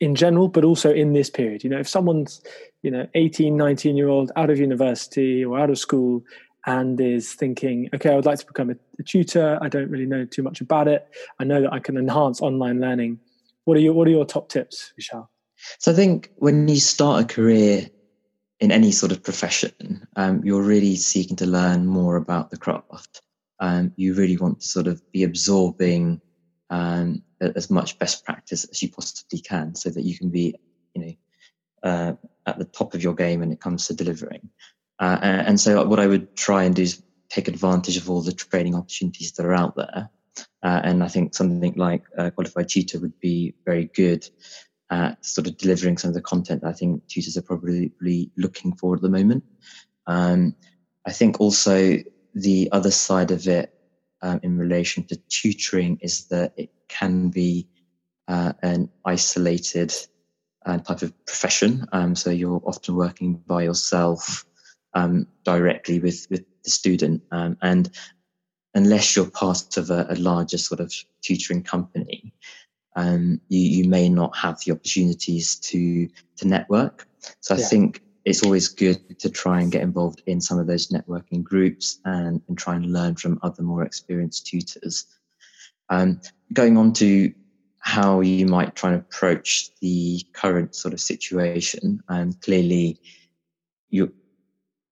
in 0.01 0.15
general, 0.15 0.49
but 0.49 0.65
also 0.65 0.93
in 0.93 1.13
this 1.13 1.31
period? 1.31 1.65
You 1.65 1.71
know, 1.71 1.79
if 1.79 1.89
someone's 1.89 2.43
you 2.83 2.91
know 2.91 3.07
18, 3.15 3.57
19 3.57 3.97
year 3.97 4.09
old 4.09 4.33
out 4.37 4.51
of 4.51 4.59
university 4.59 5.45
or 5.45 5.59
out 5.59 5.71
of 5.71 5.79
school 5.79 6.23
and 6.67 7.01
is 7.01 7.33
thinking, 7.35 7.89
okay, 7.95 8.11
I 8.11 8.15
would 8.15 8.27
like 8.27 8.39
to 8.39 8.47
become 8.47 8.71
a, 8.71 8.77
a, 8.99 9.03
tutor. 9.03 9.59
I 9.61 9.69
don't 9.69 9.91
really 9.91 10.07
know 10.07 10.25
too 10.25 10.43
much 10.43 10.61
about 10.61 10.87
it. 10.87 11.09
I 11.41 11.45
know 11.45 11.63
that 11.63 11.73
I 11.73 11.81
can 11.81 11.97
enhance 11.97 12.41
online 12.41 12.81
learning. 12.81 13.19
What 13.65 13.77
are 13.77 13.81
your 13.81 13.95
What 13.95 14.09
are 14.09 14.13
your 14.13 14.25
top 14.25 14.49
tips, 14.49 14.93
Vishal? 15.01 15.29
So 15.79 15.93
I 15.93 15.95
think 15.95 16.31
when 16.37 16.67
you 16.69 16.81
start 16.81 17.23
a 17.23 17.27
career 17.27 17.89
in 18.61 18.71
any 18.71 18.93
sort 18.93 19.13
of 19.13 19.23
profession, 19.23 20.07
um, 20.17 20.43
you're 20.45 20.63
really 20.63 20.97
seeking 20.97 21.37
to 21.37 21.47
learn 21.47 21.87
more 21.87 22.17
about 22.17 22.51
the 22.51 22.57
craft. 22.57 23.21
Um, 23.61 23.93
you 23.97 24.15
really 24.15 24.37
want 24.37 24.61
to 24.61 24.67
sort 24.67 24.87
of 24.89 25.01
be 25.13 25.23
absorbing 25.23 26.21
um, 26.73 27.23
as 27.41 27.71
much 27.71 27.99
best 27.99 28.25
practice 28.25 28.65
as 28.65 28.83
you 28.83 28.91
possibly 28.91 29.41
can, 29.41 29.75
so 29.75 29.91
that 29.91 30.05
you 30.05 30.17
can 30.17 30.31
be, 30.31 30.55
you 30.95 31.03
know, 31.03 31.15
uh, 31.83 32.13
at 32.47 32.59
the 32.59 32.65
top 32.65 32.95
of 32.95 33.03
your 33.03 33.15
game 33.15 33.41
when 33.41 33.53
it 33.53 33.61
comes 33.61 33.87
to 33.87 33.95
delivering. 33.95 34.49
Uh, 34.99 35.19
and 35.21 35.61
so 35.61 35.85
what 35.85 36.01
I 36.01 36.07
would 36.07 36.35
try 36.35 36.65
and 36.65 36.75
do 36.75 36.83
is 36.83 37.03
take 37.29 37.47
advantage 37.47 37.99
of 37.99 38.09
all 38.09 38.23
the 38.23 38.33
training 38.33 38.75
opportunities 38.75 39.33
that 39.33 39.45
are 39.45 39.55
out 39.55 39.77
there. 39.77 40.09
Uh, 40.63 40.81
and 40.83 41.05
I 41.05 41.09
think 41.09 41.35
something 41.35 41.75
like 41.75 42.05
qualified 42.35 42.69
tutor 42.69 43.01
would 43.01 43.19
be 43.21 43.55
very 43.67 43.91
good 43.95 44.29
at 44.91 45.25
sort 45.25 45.47
of 45.47 45.59
delivering 45.59 45.99
some 45.99 46.09
of 46.09 46.15
the 46.15 46.23
content 46.23 46.63
that 46.63 46.69
I 46.69 46.73
think 46.73 47.07
tutors 47.07 47.37
are 47.37 47.43
probably 47.43 47.93
looking 48.37 48.75
for 48.77 48.95
at 48.95 49.03
the 49.03 49.11
moment. 49.11 49.45
Um, 50.07 50.55
I 51.07 51.13
think 51.13 51.41
also 51.41 51.99
the 52.35 52.69
other 52.73 52.91
side 52.91 53.31
of 53.31 53.47
it 53.47 53.75
um, 54.23 54.41
in 54.43 54.57
relation 54.57 55.05
to 55.05 55.17
tutoring 55.29 55.99
is 56.01 56.27
that 56.29 56.53
it 56.57 56.71
can 56.89 57.29
be 57.29 57.69
uh, 58.29 58.53
an 58.63 58.89
isolated 59.05 59.93
uh, 60.65 60.79
type 60.79 61.03
of 61.03 61.27
profession. 61.27 61.87
Um, 61.93 62.15
so 62.15 62.31
you're 62.31 62.63
often 62.65 62.95
working 62.95 63.43
by 63.47 63.63
yourself 63.63 64.45
um, 64.95 65.27
directly 65.45 65.99
with 65.99 66.27
with 66.31 66.45
the 66.65 66.71
student, 66.71 67.23
um, 67.33 67.57
and 67.61 67.91
unless 68.75 69.17
you're 69.17 69.31
part 69.31 69.77
of 69.77 69.91
a, 69.91 70.07
a 70.11 70.17
larger 70.17 70.59
sort 70.59 70.81
of 70.81 70.95
tutoring 71.23 71.63
company, 71.63 72.33
um, 72.97 73.41
you, 73.49 73.61
you 73.61 73.89
may 73.89 74.09
not 74.09 74.37
have 74.37 74.61
the 74.65 74.73
opportunities 74.73 75.57
to 75.57 76.09
to 76.37 76.47
network. 76.47 77.09
So 77.41 77.55
I 77.55 77.59
yeah. 77.59 77.67
think 77.67 78.02
it's 78.25 78.43
always 78.43 78.69
good 78.69 79.19
to 79.19 79.31
try 79.31 79.61
and 79.61 79.73
get 79.73 79.83
involved 79.83 80.23
in 80.27 80.41
some 80.41 80.59
of 80.59 80.67
those 80.67 80.89
networking 80.89 81.43
groups 81.43 81.99
and, 82.05 82.41
and 82.49 82.57
try 82.57 82.77
and 82.77 82.93
learn 82.93 83.17
from 83.17 83.39
other 83.43 83.63
more 83.63 83.83
experienced 83.83 84.47
tutors. 84.47 85.07
Um, 85.89 86.21
going 86.53 86.77
on 86.77 86.93
to 86.95 87.33
how 87.79 88.21
you 88.21 88.47
might 88.47 88.77
try 88.77 88.93
and 88.93 89.01
approach 89.01 89.71
the 89.81 90.25
current 90.33 90.75
sort 90.75 90.95
of 90.95 91.01
situation, 91.01 92.01
and 92.09 92.33
um, 92.33 92.39
clearly 92.41 93.01
you 93.91 94.13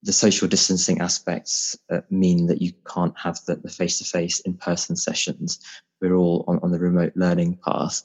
the 0.02 0.12
social 0.12 0.48
distancing 0.48 1.00
aspects 1.00 1.76
uh, 1.90 2.00
mean 2.10 2.46
that 2.46 2.62
you 2.62 2.72
can't 2.86 3.18
have 3.18 3.38
the, 3.46 3.56
face-to-face 3.68 4.40
in-person 4.40 4.96
sessions. 4.96 5.60
We're 6.00 6.14
all 6.14 6.44
on, 6.48 6.58
on 6.62 6.70
the 6.70 6.78
remote 6.78 7.12
learning 7.16 7.58
path. 7.64 8.02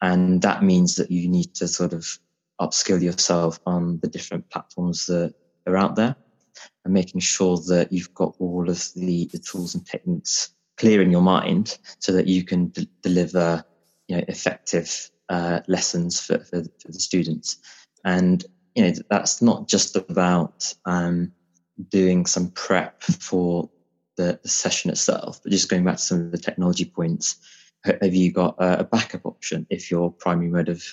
And 0.00 0.40
that 0.42 0.62
means 0.62 0.96
that 0.96 1.10
you 1.10 1.28
need 1.28 1.54
to 1.56 1.68
sort 1.68 1.92
of 1.92 2.18
upskill 2.60 3.00
yourself 3.02 3.58
on 3.66 3.98
the 4.00 4.08
different 4.08 4.48
platforms 4.50 5.06
that 5.06 5.34
are 5.66 5.76
out 5.76 5.96
there 5.96 6.16
and 6.84 6.94
making 6.94 7.20
sure 7.20 7.56
that 7.68 7.92
you've 7.92 8.14
got 8.14 8.34
all 8.38 8.68
of 8.68 8.88
the, 8.94 9.26
the 9.32 9.38
tools 9.38 9.74
and 9.74 9.86
techniques 9.86 10.50
clear 10.76 11.02
in 11.02 11.10
your 11.10 11.22
mind 11.22 11.78
so 11.98 12.12
that 12.12 12.26
you 12.26 12.44
can 12.44 12.68
d- 12.68 12.88
deliver 13.02 13.64
you 14.08 14.16
know, 14.16 14.24
effective 14.28 15.10
uh, 15.28 15.60
lessons 15.68 16.20
for, 16.20 16.38
for, 16.38 16.62
for, 16.62 16.92
the 16.92 17.00
students. 17.00 17.58
And 18.04 18.44
you 18.74 18.84
know 18.84 18.92
that's 19.10 19.42
not 19.42 19.68
just 19.68 19.96
about 19.96 20.72
um, 20.86 21.32
doing 21.88 22.26
some 22.26 22.50
prep 22.50 23.02
for 23.02 23.68
the, 24.16 24.40
the, 24.42 24.48
session 24.48 24.90
itself, 24.90 25.40
but 25.42 25.52
just 25.52 25.68
going 25.68 25.84
back 25.84 25.96
to 25.96 26.02
some 26.02 26.20
of 26.20 26.32
the 26.32 26.38
technology 26.38 26.84
points. 26.84 27.36
Have 27.84 28.14
you 28.14 28.32
got 28.32 28.56
a, 28.58 28.80
a 28.80 28.84
backup 28.84 29.24
option 29.24 29.66
if 29.70 29.90
your 29.90 30.12
primary 30.12 30.50
mode 30.50 30.68
of 30.68 30.84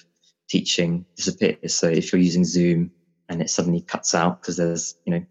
teaching 0.50 1.06
disappears? 1.16 1.76
So 1.76 1.88
if 1.88 2.12
you're 2.12 2.22
using 2.22 2.46
Zoom 2.46 2.92
and 3.30 3.42
it 3.42 3.50
suddenly 3.50 3.82
cuts 3.82 4.16
out 4.16 4.42
because 4.42 4.58
there's 4.58 4.96
you 5.06 5.14
know 5.14 5.26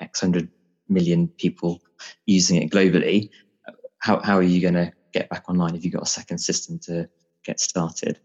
X 0.00 0.20
hundred 0.20 0.48
million 0.88 1.28
people 1.28 1.80
using 2.26 2.62
it 2.62 2.70
globally, 2.70 3.30
how 3.98 4.20
how 4.20 4.36
are 4.36 4.42
you 4.42 4.60
going 4.60 4.74
to 4.74 4.92
get 5.12 5.28
back 5.28 5.48
online 5.48 5.74
if 5.74 5.84
you've 5.84 5.94
got 5.94 6.02
a 6.02 6.06
second 6.06 6.38
system 6.38 6.78
to 6.80 7.08
get 7.44 7.60
started? 7.60 8.18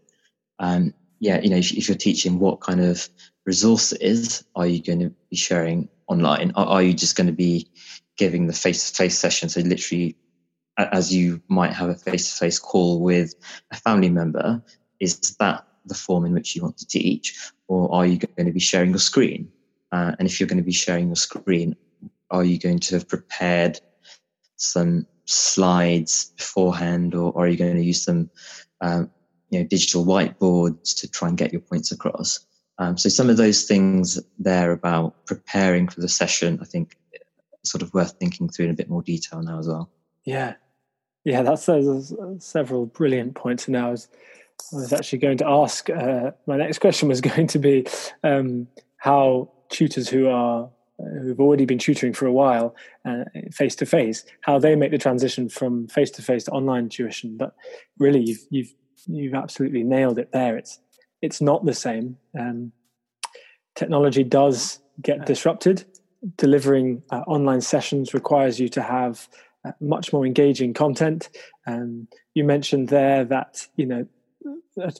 Um, 0.58 0.94
yeah, 1.22 1.40
you 1.40 1.50
know, 1.50 1.56
if, 1.56 1.72
if, 1.72 1.88
you're 1.88 1.96
teaching, 1.96 2.40
what 2.40 2.60
kind 2.60 2.80
of 2.80 3.08
resources 3.46 4.44
are 4.56 4.66
you 4.66 4.82
going 4.82 4.98
to 4.98 5.14
be 5.30 5.36
sharing 5.36 5.88
online? 6.08 6.52
Are, 6.56 6.66
are 6.66 6.82
you 6.82 6.92
just 6.92 7.16
going 7.16 7.28
to 7.28 7.32
be 7.32 7.68
giving 8.16 8.48
the 8.48 8.52
face-to-face 8.52 9.16
session? 9.16 9.48
So 9.48 9.60
literally, 9.60 10.16
as 10.76 11.14
you 11.14 11.40
might 11.48 11.72
have 11.74 11.90
a 11.90 11.94
face-to-face 11.94 12.58
call 12.58 13.00
with 13.00 13.34
a 13.70 13.76
family 13.76 14.10
member, 14.10 14.64
is 14.98 15.18
that 15.38 15.64
the 15.86 15.94
form 15.94 16.24
in 16.24 16.32
which 16.32 16.54
you 16.54 16.62
want 16.62 16.78
to 16.78 16.86
teach, 16.86 17.52
or 17.68 17.92
are 17.94 18.06
you 18.06 18.18
going 18.18 18.46
to 18.46 18.52
be 18.52 18.60
sharing 18.60 18.90
your 18.90 18.98
screen? 18.98 19.50
Uh, 19.90 20.12
and 20.18 20.28
if 20.28 20.40
you're 20.40 20.48
going 20.48 20.58
to 20.58 20.64
be 20.64 20.72
sharing 20.72 21.08
your 21.08 21.16
screen, 21.16 21.76
are 22.30 22.44
you 22.44 22.58
going 22.58 22.78
to 22.78 22.94
have 22.94 23.08
prepared 23.08 23.80
some 24.56 25.06
slides 25.26 26.32
beforehand, 26.36 27.14
or, 27.14 27.36
are 27.36 27.48
you 27.48 27.56
going 27.56 27.76
to 27.76 27.82
use 27.82 28.02
some 28.02 28.30
um, 28.80 29.10
you 29.52 29.60
know 29.60 29.66
digital 29.66 30.04
whiteboards 30.04 30.98
to 30.98 31.08
try 31.08 31.28
and 31.28 31.38
get 31.38 31.52
your 31.52 31.60
points 31.60 31.92
across. 31.92 32.40
Um, 32.78 32.96
so 32.96 33.08
some 33.08 33.30
of 33.30 33.36
those 33.36 33.64
things 33.64 34.20
there 34.38 34.72
about 34.72 35.26
preparing 35.26 35.86
for 35.88 36.00
the 36.00 36.08
session, 36.08 36.58
I 36.60 36.64
think, 36.64 36.96
sort 37.62 37.82
of 37.82 37.92
worth 37.94 38.14
thinking 38.18 38.48
through 38.48 38.64
in 38.64 38.70
a 38.70 38.74
bit 38.74 38.88
more 38.88 39.02
detail 39.02 39.42
now 39.42 39.58
as 39.58 39.68
well. 39.68 39.90
Yeah, 40.24 40.54
yeah, 41.24 41.42
that's 41.42 41.66
those 41.66 42.14
several 42.38 42.86
brilliant 42.86 43.34
points. 43.34 43.68
And 43.68 43.76
I 43.76 43.90
was, 43.90 44.08
I 44.72 44.76
was 44.76 44.92
actually 44.92 45.18
going 45.18 45.38
to 45.38 45.46
ask. 45.48 45.90
Uh, 45.90 46.32
my 46.46 46.56
next 46.56 46.78
question 46.78 47.08
was 47.08 47.20
going 47.32 47.46
to 47.48 47.58
be 47.58 47.86
um, 48.22 48.68
how 48.96 49.50
tutors 49.68 50.08
who 50.08 50.28
are 50.28 50.70
who've 50.98 51.40
already 51.40 51.64
been 51.64 51.78
tutoring 51.78 52.12
for 52.12 52.26
a 52.26 52.32
while 52.32 52.76
face 53.50 53.74
to 53.74 53.84
face 53.84 54.24
how 54.42 54.56
they 54.58 54.76
make 54.76 54.92
the 54.92 54.98
transition 54.98 55.48
from 55.48 55.88
face 55.88 56.10
to 56.10 56.22
face 56.22 56.44
to 56.44 56.50
online 56.52 56.88
tuition 56.88 57.36
but 57.36 57.56
really 57.98 58.20
you've 58.20 58.46
you've 58.50 58.72
you've 59.06 59.34
absolutely 59.34 59.82
nailed 59.82 60.18
it 60.18 60.32
there. 60.32 60.56
It's 60.56 60.78
it's 61.20 61.40
not 61.40 61.64
the 61.64 61.74
same. 61.74 62.16
Um, 62.38 62.72
technology 63.74 64.24
does 64.24 64.80
get 65.00 65.26
disrupted. 65.26 65.84
Delivering 66.36 67.02
uh, 67.10 67.20
online 67.26 67.60
sessions 67.60 68.14
requires 68.14 68.60
you 68.60 68.68
to 68.70 68.82
have 68.82 69.28
uh, 69.64 69.72
much 69.80 70.12
more 70.12 70.24
engaging 70.26 70.74
content. 70.74 71.28
Um, 71.66 72.08
you 72.34 72.44
mentioned 72.44 72.88
there 72.88 73.24
that 73.24 73.66
you 73.76 73.86
know 73.86 74.06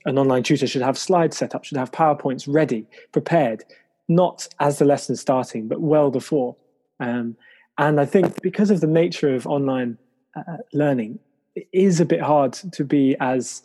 an 0.05 0.19
online 0.19 0.43
tutor 0.43 0.67
should 0.67 0.83
have 0.83 0.99
slides 0.99 1.37
set 1.37 1.55
up, 1.55 1.65
should 1.65 1.79
have 1.79 1.93
powerpoints 1.93 2.47
ready, 2.47 2.87
prepared, 3.13 3.65
not 4.09 4.49
as 4.61 4.79
the 4.79 4.85
lesson 4.85 5.17
starting, 5.17 5.69
but 5.69 5.81
well 5.81 6.11
before. 6.11 6.57
Um, 7.01 7.37
and 7.79 8.01
I 8.01 8.05
think 8.05 8.41
because 8.43 8.71
of 8.71 8.81
the 8.81 8.87
nature 8.87 9.35
of 9.35 9.47
online 9.47 9.99
uh, 10.37 10.59
learning, 10.73 11.19
it 11.55 11.69
is 11.73 12.01
a 12.01 12.05
bit 12.05 12.21
hard 12.21 12.53
to 12.53 12.85
be 12.85 13.17
as 13.21 13.63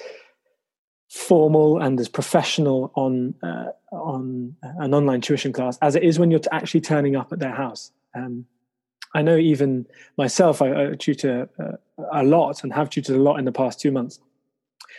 formal 1.09 1.79
and 1.81 1.99
as 1.99 2.09
professional 2.09 2.91
on 2.95 3.33
uh, 3.41 3.67
on 3.91 4.55
an 4.61 4.93
online 4.93 5.21
tuition 5.21 5.53
class 5.53 5.77
as 5.81 5.95
it 5.95 6.03
is 6.03 6.19
when 6.19 6.29
you're 6.29 6.41
actually 6.51 6.81
turning 6.81 7.15
up 7.15 7.31
at 7.31 7.39
their 7.39 7.53
house. 7.53 7.91
Um, 8.13 8.45
I 9.13 9.21
know 9.21 9.37
even 9.37 9.87
myself, 10.17 10.61
I, 10.61 10.89
I 10.89 10.95
tutor 10.95 11.49
uh, 11.59 11.77
a 12.11 12.23
lot 12.23 12.63
and 12.63 12.73
have 12.73 12.89
tutored 12.89 13.15
a 13.15 13.19
lot 13.19 13.37
in 13.39 13.45
the 13.45 13.51
past 13.51 13.79
two 13.79 13.91
months. 13.91 14.19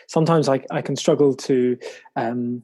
Sometimes 0.08 0.48
I, 0.48 0.64
I 0.70 0.82
can 0.82 0.96
struggle 0.96 1.34
to 1.34 1.78
um, 2.16 2.62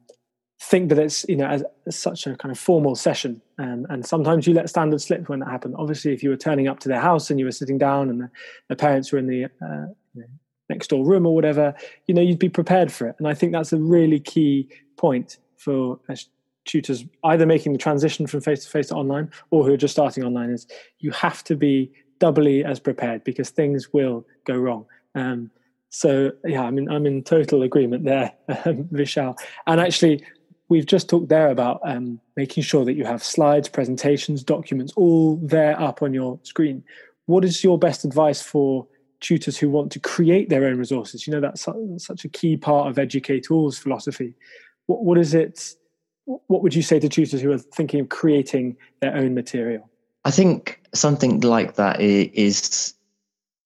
think 0.60 0.88
that 0.88 0.98
it's 0.98 1.24
you 1.28 1.36
know 1.36 1.46
as, 1.46 1.62
as, 1.86 1.96
such 1.96 2.26
a 2.26 2.36
kind 2.36 2.50
of 2.50 2.58
formal 2.58 2.96
session, 2.96 3.40
um, 3.58 3.86
and 3.90 4.04
sometimes 4.04 4.46
you 4.46 4.54
let 4.54 4.68
standards 4.68 5.04
slip 5.04 5.28
when 5.28 5.38
that 5.40 5.48
happened 5.48 5.74
Obviously, 5.78 6.12
if 6.12 6.22
you 6.22 6.30
were 6.30 6.36
turning 6.36 6.68
up 6.68 6.80
to 6.80 6.88
their 6.88 7.00
house 7.00 7.30
and 7.30 7.38
you 7.38 7.46
were 7.46 7.52
sitting 7.52 7.78
down 7.78 8.10
and 8.10 8.20
the, 8.20 8.30
the 8.68 8.76
parents 8.76 9.12
were 9.12 9.18
in 9.18 9.26
the 9.26 9.44
uh, 9.44 9.86
next 10.68 10.88
door 10.88 11.04
room 11.04 11.26
or 11.26 11.34
whatever, 11.34 11.74
you 12.06 12.14
know, 12.14 12.22
you'd 12.22 12.38
be 12.38 12.48
prepared 12.48 12.90
for 12.90 13.06
it. 13.06 13.16
And 13.18 13.28
I 13.28 13.34
think 13.34 13.52
that's 13.52 13.72
a 13.72 13.78
really 13.78 14.20
key 14.20 14.68
point 14.96 15.38
for 15.56 16.00
tutors 16.64 17.04
either 17.24 17.46
making 17.46 17.72
the 17.72 17.78
transition 17.78 18.26
from 18.26 18.40
face 18.40 18.64
to 18.64 18.70
face 18.70 18.88
to 18.88 18.94
online 18.94 19.30
or 19.50 19.64
who 19.64 19.72
are 19.72 19.78
just 19.78 19.92
starting 19.92 20.24
online 20.24 20.50
is 20.50 20.66
you 20.98 21.10
have 21.10 21.44
to 21.44 21.56
be 21.56 21.92
doubly 22.18 22.64
as 22.64 22.80
prepared 22.80 23.22
because 23.24 23.50
things 23.50 23.92
will 23.92 24.26
go 24.46 24.56
wrong. 24.56 24.86
Um, 25.14 25.50
so 25.94 26.32
yeah, 26.44 26.62
I 26.62 26.70
mean, 26.72 26.90
I'm 26.90 27.06
in 27.06 27.22
total 27.22 27.62
agreement 27.62 28.04
there, 28.04 28.32
um, 28.48 28.84
Vishal. 28.92 29.38
And 29.68 29.80
actually, 29.80 30.24
we've 30.68 30.86
just 30.86 31.08
talked 31.08 31.28
there 31.28 31.50
about 31.50 31.80
um, 31.84 32.20
making 32.36 32.64
sure 32.64 32.84
that 32.84 32.94
you 32.94 33.04
have 33.04 33.22
slides, 33.22 33.68
presentations, 33.68 34.42
documents 34.42 34.92
all 34.96 35.36
there 35.36 35.80
up 35.80 36.02
on 36.02 36.12
your 36.12 36.40
screen. 36.42 36.82
What 37.26 37.44
is 37.44 37.62
your 37.62 37.78
best 37.78 38.04
advice 38.04 38.42
for 38.42 38.88
tutors 39.20 39.56
who 39.56 39.70
want 39.70 39.92
to 39.92 40.00
create 40.00 40.50
their 40.50 40.66
own 40.66 40.76
resources. 40.78 41.26
You 41.26 41.32
know, 41.32 41.40
that's 41.40 41.66
such 42.04 42.24
a 42.24 42.28
key 42.28 42.56
part 42.56 42.90
of 42.90 42.96
Educ8all's 42.96 43.78
philosophy. 43.78 44.34
What, 44.86 45.04
what 45.04 45.16
is 45.16 45.32
it? 45.32 45.74
What 46.26 46.62
would 46.62 46.74
you 46.74 46.82
say 46.82 46.98
to 46.98 47.08
tutors 47.08 47.40
who 47.40 47.52
are 47.52 47.58
thinking 47.58 48.00
of 48.00 48.08
creating 48.08 48.76
their 49.00 49.16
own 49.16 49.34
material? 49.34 49.88
I 50.24 50.30
think 50.30 50.80
something 50.92 51.40
like 51.40 51.76
that 51.76 52.00
is 52.00 52.94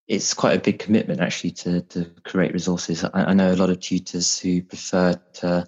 it's 0.09 0.33
quite 0.33 0.57
a 0.57 0.61
big 0.61 0.79
commitment 0.79 1.21
actually 1.21 1.51
to 1.51 1.83
to 1.83 2.07
create 2.25 2.53
resources. 2.53 3.05
I, 3.05 3.11
I 3.13 3.35
know 3.35 3.53
a 3.53 3.57
lot 3.57 3.71
of 3.71 3.81
tutors 3.81 4.39
who 4.39 4.63
prefer 4.63 5.15
to 5.35 5.67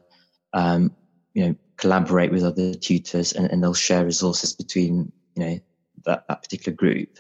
um, 0.53 0.97
you 1.35 1.47
know 1.47 1.55
collaborate 1.77 2.33
with 2.33 2.45
other 2.45 2.75
tutors 2.75 3.33
and, 3.33 3.51
and 3.51 3.63
they'll 3.63 3.75
share 3.75 4.05
resources 4.05 4.55
between 4.55 5.13
you 5.35 5.45
know 5.45 5.61
that, 6.05 6.25
that 6.29 6.43
particular 6.43 6.75
group. 6.75 7.19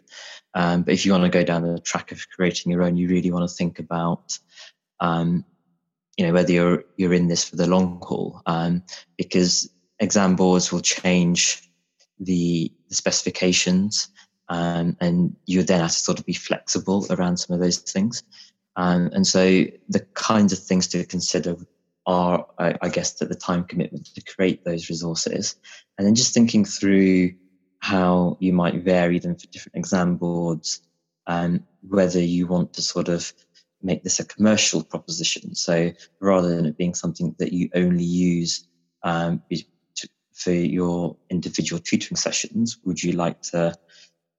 Um, 0.55 0.83
but 0.83 0.95
if 0.95 1.07
you 1.07 1.13
want 1.13 1.25
to 1.25 1.31
go 1.31 1.45
down 1.45 1.63
the 1.63 1.79
track 1.79 2.13
of 2.13 2.27
creating 2.35 2.73
your 2.73 2.83
own, 2.83 2.97
you 2.97 3.09
really 3.09 3.31
want 3.31 3.49
to 3.49 3.55
think 3.55 3.79
about, 3.79 4.39
um, 4.99 5.45
you 6.17 6.27
know, 6.27 6.33
whether 6.33 6.53
you're 6.53 6.85
you're 6.97 7.15
in 7.15 7.29
this 7.29 7.45
for 7.45 7.57
the 7.57 7.69
long 7.69 8.01
haul, 8.03 8.43
um, 8.47 8.83
because 9.17 9.71
exam 10.01 10.35
boards 10.35 10.73
will 10.73 10.81
change 10.81 11.71
the, 12.19 12.73
the 12.89 12.95
specifications, 12.95 14.09
um, 14.51 14.97
and 15.01 15.37
you 15.47 15.63
then 15.63 15.81
have 15.81 15.93
to 15.93 15.97
sort 15.97 16.19
of 16.19 16.27
be 16.27 16.35
flexible 16.35 17.07
around 17.09 17.39
some 17.39 17.55
of 17.55 17.61
those 17.61 17.79
things. 17.79 18.23
Um, 18.77 19.11
and 19.15 19.27
so 19.27 19.65
the 19.89 20.01
kinds 20.15 20.53
of 20.53 20.59
things 20.59 20.89
to 20.89 21.07
consider 21.07 21.57
are, 22.07 22.47
I, 22.59 22.75
I 22.83 22.89
guess, 22.89 23.15
that 23.15 23.29
the 23.29 23.35
time 23.37 23.65
commitment 23.65 24.07
to 24.15 24.35
create 24.35 24.65
those 24.65 24.91
resources, 24.91 25.55
and 25.97 26.07
then 26.07 26.17
just 26.17 26.35
thinking 26.35 26.65
through 26.65 27.33
how 27.79 28.37
you 28.41 28.53
might 28.53 28.83
vary 28.83 29.19
them 29.19 29.37
for 29.37 29.47
different 29.47 29.77
exam 29.77 30.17
boards 30.17 30.83
and 31.27 31.63
whether 31.89 32.21
you 32.21 32.47
want 32.47 32.75
to 32.75 32.83
sort 32.83 33.09
of 33.09 33.33
make 33.83 34.03
this 34.03 34.21
a 34.21 34.25
commercial 34.25 34.83
proposition. 34.83 35.55
So 35.55 35.93
rather 36.21 36.55
than 36.55 36.67
it 36.67 36.77
being 36.77 36.95
something 36.95 37.35
that 37.39 37.53
you 37.53 37.71
only 37.75 38.05
use 38.05 38.67
um, 39.03 39.43
for 40.35 40.53
your 40.53 41.17
individual 41.31 41.81
tutoring 41.81 42.17
sessions, 42.17 42.79
would 42.85 43.03
you 43.03 43.13
like 43.13 43.41
to 43.43 43.75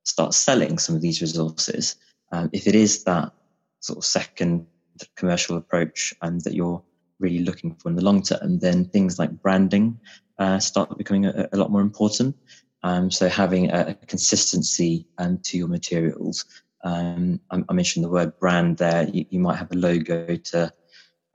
start 0.03 0.33
selling 0.33 0.77
some 0.77 0.95
of 0.95 1.01
these 1.01 1.21
resources? 1.21 1.95
Um, 2.31 2.49
if 2.53 2.67
it 2.67 2.75
is 2.75 3.03
that 3.03 3.33
sort 3.79 3.97
of 3.97 4.05
second 4.05 4.67
commercial 5.15 5.57
approach 5.57 6.13
and 6.21 6.33
um, 6.33 6.39
that 6.39 6.53
you're 6.53 6.83
really 7.19 7.39
looking 7.39 7.75
for 7.75 7.89
in 7.89 7.95
the 7.95 8.03
long 8.03 8.21
term, 8.21 8.59
then 8.59 8.85
things 8.85 9.19
like 9.19 9.41
branding 9.41 9.99
uh, 10.39 10.59
start 10.59 10.97
becoming 10.97 11.25
a, 11.25 11.47
a, 11.53 11.57
lot 11.57 11.71
more 11.71 11.81
important. 11.81 12.35
Um, 12.83 13.11
so 13.11 13.29
having 13.29 13.69
a, 13.69 13.95
consistency 14.07 15.07
um, 15.17 15.37
to 15.43 15.57
your 15.57 15.67
materials. 15.67 16.45
Um, 16.83 17.39
I, 17.51 17.61
I, 17.69 17.73
mentioned 17.73 18.03
the 18.03 18.09
word 18.09 18.39
brand 18.39 18.77
there. 18.77 19.07
You, 19.07 19.25
you 19.29 19.39
might 19.39 19.57
have 19.57 19.71
a 19.71 19.75
logo 19.75 20.35
to 20.35 20.73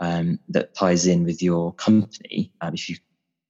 um, 0.01 0.41
that 0.49 0.75
ties 0.75 1.07
in 1.07 1.25
with 1.25 1.41
your 1.43 1.73
company. 1.75 2.53
Um, 2.61 2.75
if 2.75 2.89
you, 2.89 2.97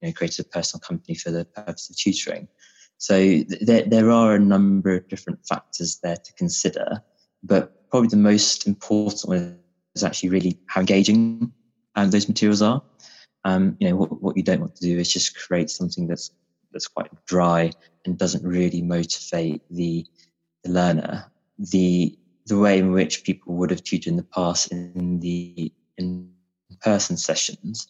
you 0.03 0.09
know, 0.09 0.13
created 0.13 0.45
a 0.45 0.49
personal 0.49 0.81
company 0.81 1.15
for 1.15 1.31
the 1.31 1.47
purpose 1.47 1.89
of 1.89 1.97
tutoring, 1.97 2.49
So 2.99 3.43
there, 3.61 3.83
there 3.83 4.11
are 4.11 4.35
a 4.35 4.39
number 4.41 4.95
of 4.95 5.09
different 5.09 5.47
factors 5.47 5.99
there 6.03 6.17
to 6.17 6.33
consider, 6.35 7.03
but 7.43 7.89
probably 7.91 8.09
the 8.09 8.17
most 8.17 8.67
important 8.67 9.29
one 9.29 9.59
is 9.95 10.05
actually 10.05 10.31
really 10.31 10.59
how 10.67 10.81
engaging 10.81 11.53
um, 11.95 12.11
those 12.11 12.29
materials 12.29 12.63
are. 12.63 12.83
Um, 13.45 13.77
you 13.81 13.89
know, 13.89 13.97
what, 13.97 14.23
what 14.23 14.37
you 14.37 14.43
don't 14.43 14.61
want 14.61 14.77
to 14.77 14.83
do 14.83 14.99
is 14.99 15.13
just 15.13 15.37
create 15.37 15.71
something 15.71 16.07
that's 16.07 16.31
that's 16.73 16.89
quite 16.89 17.11
dry 17.27 17.71
and 18.05 18.19
doesn't 18.19 18.45
really 18.45 18.83
motivate 18.83 19.63
the, 19.71 20.05
the 20.65 20.71
learner. 20.71 21.31
The 21.59 22.19
the 22.47 22.59
way 22.59 22.79
in 22.79 22.93
which 22.93 23.25
people 23.25 23.55
would 23.55 23.71
have 23.71 23.83
tutored 23.83 24.11
in 24.11 24.17
the 24.17 24.23
past 24.23 24.71
in 24.71 25.21
the 25.21 25.73
in 25.97 26.31
person 26.81 27.17
sessions, 27.17 27.89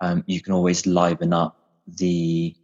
um, 0.00 0.24
you 0.26 0.40
can 0.40 0.52
always 0.52 0.86
liven 0.86 1.32
up 1.32 1.58
the 1.86 2.56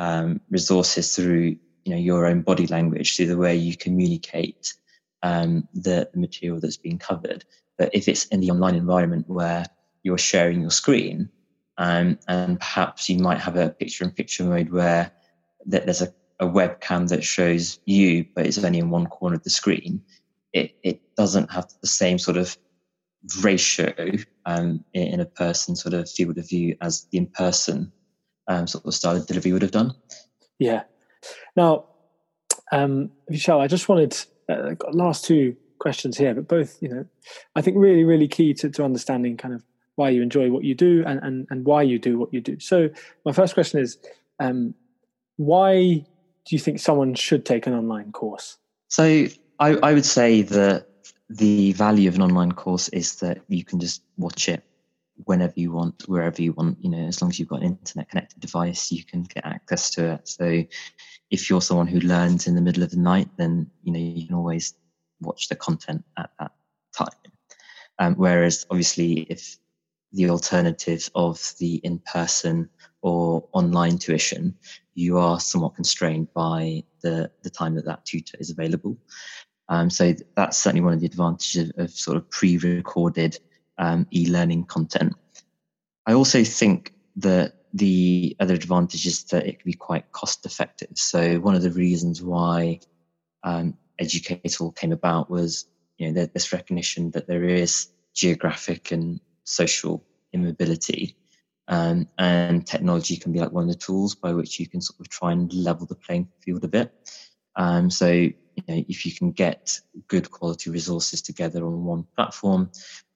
um, 0.00 0.40
resources 0.50 1.14
through 1.14 1.56
you 1.84 1.92
know 1.92 1.96
your 1.96 2.26
own 2.26 2.40
body 2.40 2.66
language, 2.66 3.14
through 3.14 3.26
the 3.26 3.36
way 3.36 3.54
you 3.54 3.76
communicate 3.76 4.74
um, 5.22 5.68
the, 5.74 6.08
the 6.12 6.18
material 6.18 6.58
that's 6.58 6.78
being 6.78 6.98
covered. 6.98 7.44
But 7.78 7.90
if 7.94 8.08
it's 8.08 8.24
in 8.26 8.40
the 8.40 8.50
online 8.50 8.74
environment 8.74 9.28
where 9.28 9.66
you're 10.02 10.18
sharing 10.18 10.62
your 10.62 10.70
screen, 10.70 11.28
um, 11.76 12.18
and 12.26 12.58
perhaps 12.58 13.08
you 13.08 13.18
might 13.18 13.38
have 13.38 13.56
a 13.56 13.70
picture-in-picture 13.70 14.44
mode 14.44 14.70
where 14.70 15.12
there's 15.66 16.02
a, 16.02 16.12
a 16.40 16.46
webcam 16.46 17.08
that 17.10 17.22
shows 17.22 17.78
you, 17.84 18.24
but 18.34 18.46
it's 18.46 18.62
only 18.62 18.78
in 18.78 18.90
one 18.90 19.06
corner 19.06 19.36
of 19.36 19.44
the 19.44 19.50
screen. 19.50 20.02
It 20.54 20.74
it 20.82 21.14
doesn't 21.14 21.52
have 21.52 21.66
the 21.82 21.88
same 21.88 22.18
sort 22.18 22.38
of 22.38 22.56
ratio 23.42 23.94
um, 24.46 24.82
in, 24.94 25.06
in, 25.08 25.20
a 25.20 25.26
person 25.26 25.76
sort 25.76 25.92
of 25.92 26.10
field 26.10 26.38
of 26.38 26.48
view 26.48 26.74
as 26.80 27.06
the 27.10 27.18
in-person 27.18 27.92
um, 28.48 28.66
sort 28.66 28.84
of 28.84 28.94
style 28.94 29.16
of 29.16 29.26
delivery 29.26 29.52
would 29.52 29.62
have 29.62 29.70
done. 29.70 29.92
Yeah. 30.58 30.82
Now, 31.56 31.86
um, 32.72 33.10
Vishal, 33.30 33.60
I 33.60 33.66
just 33.66 33.88
wanted 33.88 34.16
uh, 34.48 34.74
last 34.92 35.24
two 35.24 35.56
questions 35.78 36.16
here, 36.18 36.34
but 36.34 36.48
both, 36.48 36.80
you 36.82 36.88
know, 36.88 37.06
I 37.56 37.62
think 37.62 37.76
really, 37.78 38.04
really 38.04 38.28
key 38.28 38.54
to, 38.54 38.70
to 38.70 38.84
understanding 38.84 39.36
kind 39.36 39.54
of 39.54 39.64
why 39.96 40.10
you 40.10 40.22
enjoy 40.22 40.50
what 40.50 40.64
you 40.64 40.74
do 40.74 41.02
and, 41.06 41.20
and, 41.22 41.46
and 41.50 41.64
why 41.64 41.82
you 41.82 41.98
do 41.98 42.18
what 42.18 42.32
you 42.32 42.40
do. 42.40 42.58
So 42.60 42.88
my 43.24 43.32
first 43.32 43.54
question 43.54 43.80
is, 43.80 43.98
um, 44.38 44.74
why 45.36 46.04
do 46.44 46.56
you 46.56 46.58
think 46.58 46.80
someone 46.80 47.14
should 47.14 47.44
take 47.44 47.66
an 47.66 47.74
online 47.74 48.12
course? 48.12 48.56
So 48.88 49.26
I, 49.58 49.76
I 49.82 49.92
would 49.92 50.04
say 50.04 50.42
that 50.42 50.86
the 51.28 51.72
value 51.72 52.08
of 52.08 52.16
an 52.16 52.22
online 52.22 52.52
course 52.52 52.88
is 52.88 53.16
that 53.16 53.40
you 53.48 53.64
can 53.64 53.78
just 53.78 54.02
watch 54.16 54.48
it 54.48 54.64
whenever 55.24 55.54
you 55.56 55.72
want, 55.72 56.02
wherever 56.06 56.40
you 56.40 56.52
want. 56.52 56.78
You 56.82 56.90
know, 56.90 57.06
as 57.06 57.20
long 57.20 57.30
as 57.30 57.38
you've 57.38 57.48
got 57.48 57.62
an 57.62 57.78
internet 57.78 58.08
connected 58.08 58.40
device, 58.40 58.92
you 58.92 59.04
can 59.04 59.22
get 59.22 59.44
access 59.44 59.90
to 59.90 60.14
it. 60.14 60.28
So, 60.28 60.64
if 61.30 61.48
you're 61.48 61.62
someone 61.62 61.86
who 61.86 62.00
learns 62.00 62.46
in 62.46 62.54
the 62.54 62.60
middle 62.60 62.82
of 62.82 62.90
the 62.90 62.98
night, 62.98 63.28
then 63.36 63.70
you 63.82 63.92
know 63.92 63.98
you 63.98 64.26
can 64.26 64.36
always 64.36 64.74
watch 65.20 65.48
the 65.48 65.56
content 65.56 66.04
at 66.18 66.30
that 66.38 66.52
time. 66.96 67.08
Um, 67.98 68.14
whereas, 68.14 68.66
obviously, 68.70 69.20
if 69.30 69.56
the 70.12 70.30
alternatives 70.30 71.10
of 71.14 71.54
the 71.58 71.76
in-person 71.76 72.68
or 73.02 73.48
online 73.52 73.98
tuition, 73.98 74.56
you 74.94 75.18
are 75.18 75.38
somewhat 75.38 75.76
constrained 75.76 76.28
by 76.34 76.82
the 77.02 77.30
the 77.42 77.50
time 77.50 77.74
that 77.74 77.84
that 77.84 78.04
tutor 78.04 78.36
is 78.40 78.50
available. 78.50 78.98
Um, 79.68 79.88
so 79.88 80.14
that's 80.34 80.58
certainly 80.58 80.82
one 80.82 80.94
of 80.94 81.00
the 81.00 81.06
advantages 81.06 81.70
of, 81.70 81.84
of 81.84 81.90
sort 81.90 82.16
of 82.16 82.28
pre-recorded 82.28 83.38
um, 83.80 84.06
e-learning 84.12 84.64
content. 84.64 85.14
I 86.06 86.12
also 86.12 86.44
think 86.44 86.92
that 87.16 87.54
the 87.72 88.36
other 88.38 88.54
advantage 88.54 89.06
is 89.06 89.24
that 89.24 89.46
it 89.46 89.60
can 89.60 89.70
be 89.70 89.76
quite 89.76 90.12
cost 90.12 90.44
effective. 90.44 90.90
So 90.94 91.40
one 91.40 91.54
of 91.54 91.62
the 91.62 91.70
reasons 91.70 92.22
why 92.22 92.80
um, 93.42 93.74
Educ8all 94.00 94.76
came 94.76 94.92
about 94.92 95.30
was 95.30 95.66
you 95.98 96.12
know 96.12 96.26
this 96.26 96.52
recognition 96.52 97.10
that 97.12 97.26
there 97.26 97.44
is 97.44 97.88
geographic 98.14 98.92
and 98.92 99.20
social 99.44 100.04
immobility, 100.32 101.16
um, 101.68 102.06
and 102.18 102.66
technology 102.66 103.16
can 103.16 103.32
be 103.32 103.38
like 103.38 103.52
one 103.52 103.64
of 103.64 103.70
the 103.70 103.76
tools 103.76 104.14
by 104.14 104.32
which 104.32 104.58
you 104.58 104.68
can 104.68 104.80
sort 104.80 105.00
of 105.00 105.08
try 105.08 105.32
and 105.32 105.52
level 105.52 105.86
the 105.86 105.94
playing 105.94 106.28
field 106.44 106.64
a 106.64 106.68
bit. 106.68 106.92
Um, 107.56 107.90
so 107.90 108.10
you 108.10 108.34
know 108.68 108.84
if 108.88 109.06
you 109.06 109.12
can 109.12 109.32
get 109.32 109.78
good 110.08 110.30
quality 110.30 110.70
resources 110.70 111.22
together 111.22 111.64
on 111.64 111.84
one 111.84 112.04
platform, 112.16 112.70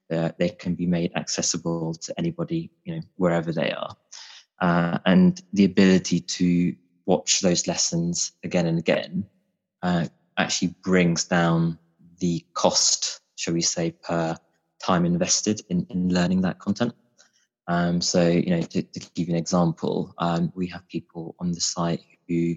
they 0.08 0.50
can 0.58 0.74
be 0.74 0.86
made 0.86 1.12
accessible 1.16 1.94
to 1.94 2.14
anybody, 2.18 2.70
you 2.84 2.96
know, 2.96 3.02
wherever 3.16 3.52
they 3.52 3.72
are. 3.72 3.96
Uh, 4.60 4.98
and 5.06 5.42
the 5.52 5.64
ability 5.64 6.20
to 6.20 6.74
watch 7.06 7.40
those 7.40 7.66
lessons 7.66 8.32
again 8.44 8.66
and 8.66 8.78
again 8.78 9.26
uh, 9.82 10.06
actually 10.38 10.74
brings 10.82 11.24
down 11.24 11.78
the 12.18 12.44
cost, 12.54 13.20
shall 13.36 13.54
we 13.54 13.60
say, 13.60 13.90
per 13.90 14.36
time 14.80 15.04
invested 15.04 15.62
in, 15.68 15.86
in 15.90 16.08
learning 16.08 16.40
that 16.42 16.58
content. 16.58 16.94
Um, 17.66 18.00
so, 18.00 18.28
you 18.28 18.50
know, 18.50 18.62
to, 18.62 18.82
to, 18.82 19.10
give 19.14 19.28
you 19.28 19.34
an 19.34 19.38
example, 19.38 20.14
um, 20.18 20.52
we 20.54 20.66
have 20.68 20.86
people 20.88 21.34
on 21.38 21.52
the 21.52 21.60
site 21.60 22.02
who 22.28 22.54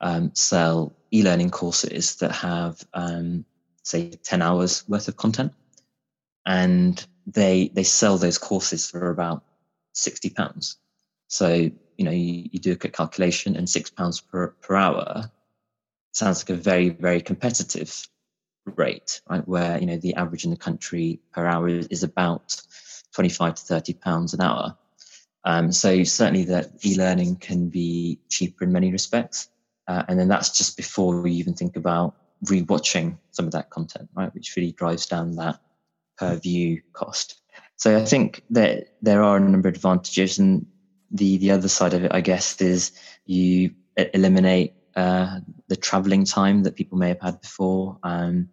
um, 0.00 0.30
sell 0.34 0.96
e-learning 1.12 1.50
courses 1.50 2.16
that 2.16 2.30
have, 2.32 2.84
um, 2.94 3.44
say, 3.82 4.10
10 4.10 4.40
hours 4.40 4.88
worth 4.88 5.08
of 5.08 5.16
content 5.16 5.52
and 6.46 7.04
they 7.26 7.70
they 7.74 7.84
sell 7.84 8.18
those 8.18 8.38
courses 8.38 8.90
for 8.90 9.10
about 9.10 9.44
sixty 9.92 10.30
pounds. 10.30 10.76
So 11.28 11.54
you 11.54 12.04
know 12.04 12.10
you, 12.10 12.48
you 12.52 12.58
do 12.58 12.72
a 12.72 12.76
quick 12.76 12.92
calculation, 12.92 13.56
and 13.56 13.68
six 13.68 13.90
pounds 13.90 14.20
per 14.20 14.48
per 14.48 14.74
hour 14.74 15.30
sounds 16.12 16.42
like 16.42 16.58
a 16.58 16.60
very 16.60 16.88
very 16.88 17.20
competitive 17.20 18.08
rate, 18.76 19.20
right? 19.28 19.46
Where 19.46 19.78
you 19.78 19.86
know 19.86 19.96
the 19.96 20.14
average 20.14 20.44
in 20.44 20.50
the 20.50 20.56
country 20.56 21.20
per 21.32 21.46
hour 21.46 21.68
is 21.68 22.02
about 22.02 22.60
twenty 23.14 23.30
five 23.30 23.54
to 23.54 23.62
thirty 23.62 23.94
pounds 23.94 24.34
an 24.34 24.40
hour. 24.40 24.76
Um, 25.42 25.72
so 25.72 26.04
certainly 26.04 26.44
that 26.44 26.84
e-learning 26.84 27.36
can 27.36 27.70
be 27.70 28.20
cheaper 28.28 28.64
in 28.64 28.72
many 28.72 28.92
respects, 28.92 29.48
uh, 29.88 30.02
and 30.08 30.18
then 30.18 30.28
that's 30.28 30.56
just 30.56 30.76
before 30.76 31.20
we 31.22 31.32
even 31.32 31.54
think 31.54 31.76
about 31.76 32.14
rewatching 32.44 33.18
some 33.30 33.46
of 33.46 33.52
that 33.52 33.70
content, 33.70 34.10
right? 34.14 34.34
Which 34.34 34.54
really 34.56 34.72
drives 34.72 35.06
down 35.06 35.36
that 35.36 35.60
per 36.20 36.36
view 36.36 36.82
cost. 36.92 37.40
So 37.76 37.96
I 37.96 38.04
think 38.04 38.42
that 38.50 38.88
there 39.00 39.22
are 39.22 39.38
a 39.38 39.40
number 39.40 39.68
of 39.68 39.74
advantages, 39.74 40.38
and 40.38 40.66
the 41.10 41.38
the 41.38 41.50
other 41.50 41.68
side 41.68 41.94
of 41.94 42.04
it, 42.04 42.12
I 42.14 42.20
guess, 42.20 42.60
is 42.60 42.92
you 43.24 43.74
eliminate 43.96 44.74
uh, 44.94 45.40
the 45.68 45.76
traveling 45.76 46.24
time 46.24 46.62
that 46.64 46.76
people 46.76 46.98
may 46.98 47.08
have 47.08 47.20
had 47.20 47.40
before. 47.40 47.98
and 48.04 48.48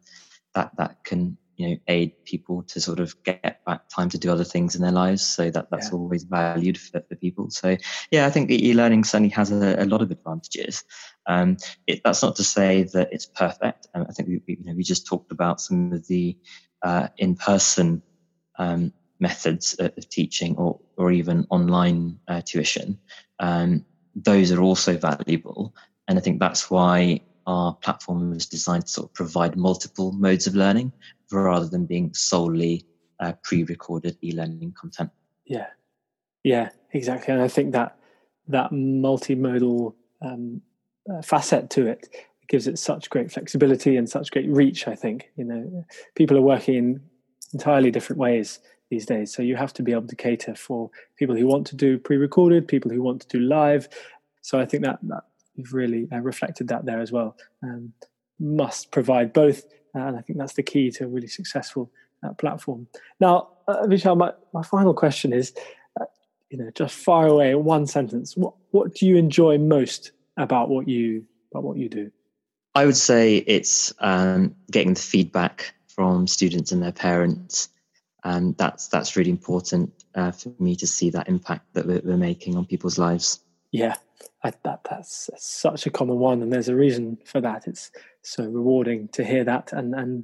that 0.58 0.72
that 0.78 1.04
can 1.04 1.38
you 1.56 1.70
know 1.70 1.76
aid 1.88 2.14
people 2.26 2.64
to 2.64 2.80
sort 2.80 3.00
of 3.00 3.22
get 3.24 3.64
back 3.66 3.88
time 3.90 4.10
to 4.10 4.18
do 4.18 4.32
other 4.32 4.44
things 4.44 4.76
in 4.76 4.82
their 4.82 4.92
lives. 4.92 5.26
So 5.26 5.50
that 5.52 5.70
that's 5.70 5.90
yeah. 5.90 5.98
always 5.98 6.24
valued 6.24 6.78
for, 6.80 7.02
for 7.08 7.16
people. 7.16 7.50
So 7.50 7.78
yeah, 8.12 8.26
I 8.26 8.30
think 8.30 8.50
e-learning 8.52 9.04
certainly 9.04 9.30
has 9.30 9.52
a, 9.52 9.84
a 9.84 9.86
lot 9.86 10.02
of 10.02 10.12
advantages. 10.12 10.84
Um, 11.28 11.58
it, 11.88 12.02
that's 12.04 12.24
not 12.24 12.36
to 12.38 12.44
say 12.44 12.84
that 12.94 13.10
it's 13.12 13.26
perfect. 13.26 13.88
Um, 13.94 14.06
I 14.10 14.14
think 14.14 14.30
we, 14.30 14.42
we, 14.48 14.58
you 14.60 14.66
know, 14.66 14.76
we 14.76 14.84
just 14.84 15.08
talked 15.08 15.32
about 15.32 15.60
some 15.62 15.94
of 15.94 16.08
the 16.08 16.38
uh, 16.88 17.08
in-person 17.18 18.02
um, 18.58 18.94
methods 19.20 19.76
of 19.80 20.10
teaching 20.10 20.56
or, 20.56 20.80
or 20.98 21.12
even 21.12 21.46
online 21.50 22.18
uh, 22.30 22.42
tuition, 22.46 22.98
um, 23.40 23.86
those 24.16 24.52
are 24.54 24.62
also 24.62 24.98
valuable. 24.98 25.76
And 26.08 26.18
I 26.18 26.22
think 26.22 26.40
that's 26.40 26.72
why 26.72 27.20
our 27.46 27.74
platform 27.76 28.32
was 28.32 28.46
designed 28.46 28.86
to 28.86 28.92
sort 28.92 29.10
of 29.10 29.14
provide 29.14 29.58
multiple 29.58 30.12
modes 30.14 30.48
of 30.48 30.56
learning 30.56 30.94
rather 31.32 31.68
than 31.68 31.86
being 31.86 32.14
solely 32.14 32.86
uh, 33.20 33.34
pre-recorded 33.44 34.18
e-learning 34.24 34.74
content. 34.80 35.10
Yeah, 35.46 35.68
yeah, 36.44 36.70
exactly. 36.94 37.34
And 37.34 37.44
I 37.44 37.50
think 37.50 37.74
that 37.74 37.98
that 38.48 38.72
multimodal 38.72 39.94
um, 40.22 40.62
uh, 41.12 41.22
facet 41.22 41.70
to 41.72 41.88
it 41.88 42.08
gives 42.50 42.68
it 42.68 42.80
such 42.80 43.10
great 43.10 43.32
flexibility 43.32 43.98
and 43.98 44.10
such 44.10 44.32
great 44.32 44.50
reach. 44.50 44.88
I 44.88 44.96
think 44.96 45.32
you 45.36 45.44
know 45.44 45.86
people 46.16 46.38
are 46.38 46.42
working 46.42 46.76
in 46.76 47.02
entirely 47.54 47.92
different 47.92 48.20
ways 48.20 48.60
these 48.90 49.06
days, 49.06 49.34
so 49.34 49.42
you 49.42 49.56
have 49.56 49.74
to 49.74 49.84
be 49.84 49.92
able 49.92 50.08
to 50.08 50.16
cater 50.16 50.56
for 50.56 50.90
people 51.18 51.36
who 51.36 51.48
want 51.48 51.68
to 51.68 51.76
do 51.76 51.98
pre-recorded, 51.98 52.68
people 52.68 52.92
who 52.92 53.02
want 53.02 53.22
to 53.22 53.28
do 53.28 53.40
live. 53.40 53.90
So 54.42 54.60
I 54.60 54.66
think 54.66 54.84
that 54.84 55.00
that 55.04 55.24
you've 55.56 55.74
really 55.74 56.08
uh, 56.12 56.20
reflected 56.20 56.68
that 56.70 56.86
there 56.86 57.02
as 57.02 57.12
well. 57.12 57.36
Um, 57.64 57.94
must 58.40 58.92
provide 58.92 59.34
both, 59.34 59.64
and 59.94 60.16
I 60.16 60.22
think 60.22 60.38
that's 60.40 60.54
the 60.54 60.64
key 60.64 60.92
to 60.92 61.06
a 61.06 61.08
really 61.08 61.28
successful 61.28 61.92
uh, 62.24 62.34
platform. 62.34 62.88
Now, 63.20 63.50
uh, 63.68 63.84
Vishal, 63.88 64.18
my, 64.18 64.32
my 64.54 64.64
final 64.64 64.94
question 64.94 65.34
is, 65.34 65.54
uh, 66.00 66.06
you 66.50 66.58
know, 66.58 66.72
just 66.76 66.96
far 66.96 67.28
away, 67.28 67.56
one 67.56 67.86
sentence. 67.88 68.38
What 68.38 68.54
what 68.72 68.94
do 68.94 69.06
you 69.08 69.18
enjoy 69.18 69.58
most 69.58 70.12
about 70.38 70.70
what 70.70 70.88
you 70.88 71.26
about 71.52 71.64
what 71.64 71.78
you 71.78 71.90
do? 71.90 72.12
I 72.78 72.86
would 72.86 72.96
say 72.96 73.38
it's 73.38 73.92
um, 74.02 74.54
getting 74.70 74.94
the 74.94 75.02
feedback 75.02 75.74
from 75.88 76.28
students 76.28 76.72
and 76.72 76.84
their 76.84 76.92
parents. 76.92 77.70
and 78.24 78.56
that's 78.58 78.88
that's 78.88 79.16
really 79.16 79.32
important 79.32 79.92
uh, 80.14 80.30
for 80.30 80.54
me 80.60 80.76
to 80.76 80.86
see 80.86 81.10
that 81.10 81.28
impact 81.28 81.74
that 81.74 81.88
we're, 81.88 82.02
we're, 82.06 82.18
making 82.18 82.56
on 82.56 82.68
people's 82.68 83.00
lives. 83.00 83.40
Yeah, 83.72 83.96
I, 84.44 84.52
that 84.64 84.82
that's 84.88 85.32
such 85.38 85.88
a 85.88 85.90
common 85.90 86.20
one, 86.20 86.44
and 86.44 86.54
there's 86.54 86.70
a 86.70 86.76
reason 86.76 87.18
for 87.26 87.42
that. 87.42 87.66
It's 87.66 87.90
so 88.22 88.46
rewarding 88.46 89.08
to 89.14 89.26
hear 89.26 89.44
that, 89.46 89.74
and 89.74 89.96
and 89.96 90.24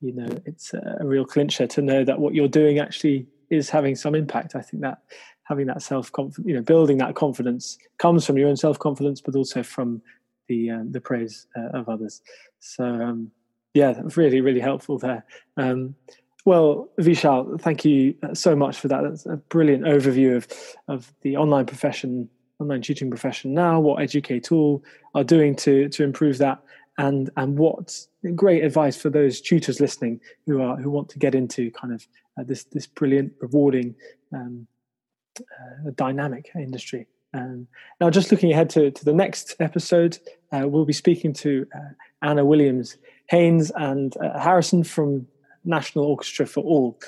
you 0.00 0.14
know 0.14 0.30
it's 0.46 0.72
a 0.72 1.04
real 1.04 1.26
clincher 1.26 1.66
to 1.66 1.82
know 1.82 2.02
that 2.02 2.18
what 2.18 2.32
you're 2.34 2.48
doing 2.48 2.78
actually 2.78 3.26
is 3.50 3.68
having 3.68 3.94
some 3.94 4.14
impact. 4.14 4.54
I 4.54 4.62
think 4.62 4.82
that 4.84 5.02
having 5.44 5.66
that 5.66 5.82
self 5.82 6.10
confidence, 6.12 6.48
you 6.48 6.54
know, 6.54 6.62
building 6.62 6.96
that 6.98 7.14
confidence 7.14 7.76
comes 7.98 8.24
from 8.24 8.38
your 8.38 8.48
own 8.48 8.56
self 8.56 8.78
confidence, 8.78 9.20
but 9.20 9.36
also 9.36 9.62
from 9.62 10.00
the 10.50 10.70
um, 10.70 10.92
the 10.92 11.00
praise 11.00 11.46
uh, 11.56 11.78
of 11.78 11.88
others. 11.88 12.22
So 12.58 12.84
um, 12.84 13.30
yeah, 13.72 14.02
really 14.16 14.40
really 14.40 14.60
helpful 14.60 14.98
there. 14.98 15.24
Um, 15.56 15.94
well, 16.44 16.88
Vishal, 16.98 17.60
thank 17.60 17.84
you 17.84 18.14
uh, 18.22 18.34
so 18.34 18.56
much 18.56 18.78
for 18.78 18.88
that. 18.88 19.02
That's 19.02 19.26
a 19.26 19.36
brilliant 19.36 19.84
overview 19.84 20.36
of 20.36 20.48
of 20.88 21.12
the 21.22 21.36
online 21.36 21.66
profession, 21.66 22.28
online 22.58 22.82
tutoring 22.82 23.10
profession 23.10 23.54
now. 23.54 23.78
What 23.78 24.00
Educ8all 24.00 24.82
are 25.14 25.24
doing 25.24 25.54
to 25.56 25.88
to 25.88 26.02
improve 26.02 26.38
that, 26.38 26.58
and 26.98 27.30
and 27.36 27.56
what 27.56 28.06
great 28.34 28.64
advice 28.64 28.96
for 28.96 29.10
those 29.10 29.40
tutors 29.40 29.80
listening 29.80 30.20
who 30.46 30.60
are 30.60 30.76
who 30.76 30.90
want 30.90 31.08
to 31.10 31.18
get 31.18 31.34
into 31.34 31.70
kind 31.70 31.94
of 31.94 32.06
uh, 32.38 32.44
this 32.44 32.64
this 32.64 32.86
brilliant, 32.86 33.32
rewarding, 33.40 33.94
um, 34.34 34.66
uh, 35.40 35.90
dynamic 35.94 36.50
industry. 36.56 37.06
Um, 37.32 37.66
now, 38.00 38.10
just 38.10 38.30
looking 38.30 38.52
ahead 38.52 38.70
to, 38.70 38.90
to 38.90 39.04
the 39.04 39.12
next 39.12 39.54
episode, 39.60 40.18
uh, 40.52 40.66
we'll 40.66 40.84
be 40.84 40.92
speaking 40.92 41.32
to 41.34 41.66
uh, 41.74 41.92
Anna 42.22 42.44
Williams 42.44 42.96
Haynes 43.28 43.70
and 43.76 44.16
uh, 44.16 44.38
Harrison 44.38 44.82
from 44.82 45.26
National 45.64 46.04
Orchestra 46.04 46.46
for 46.46 46.64
All, 46.64 46.98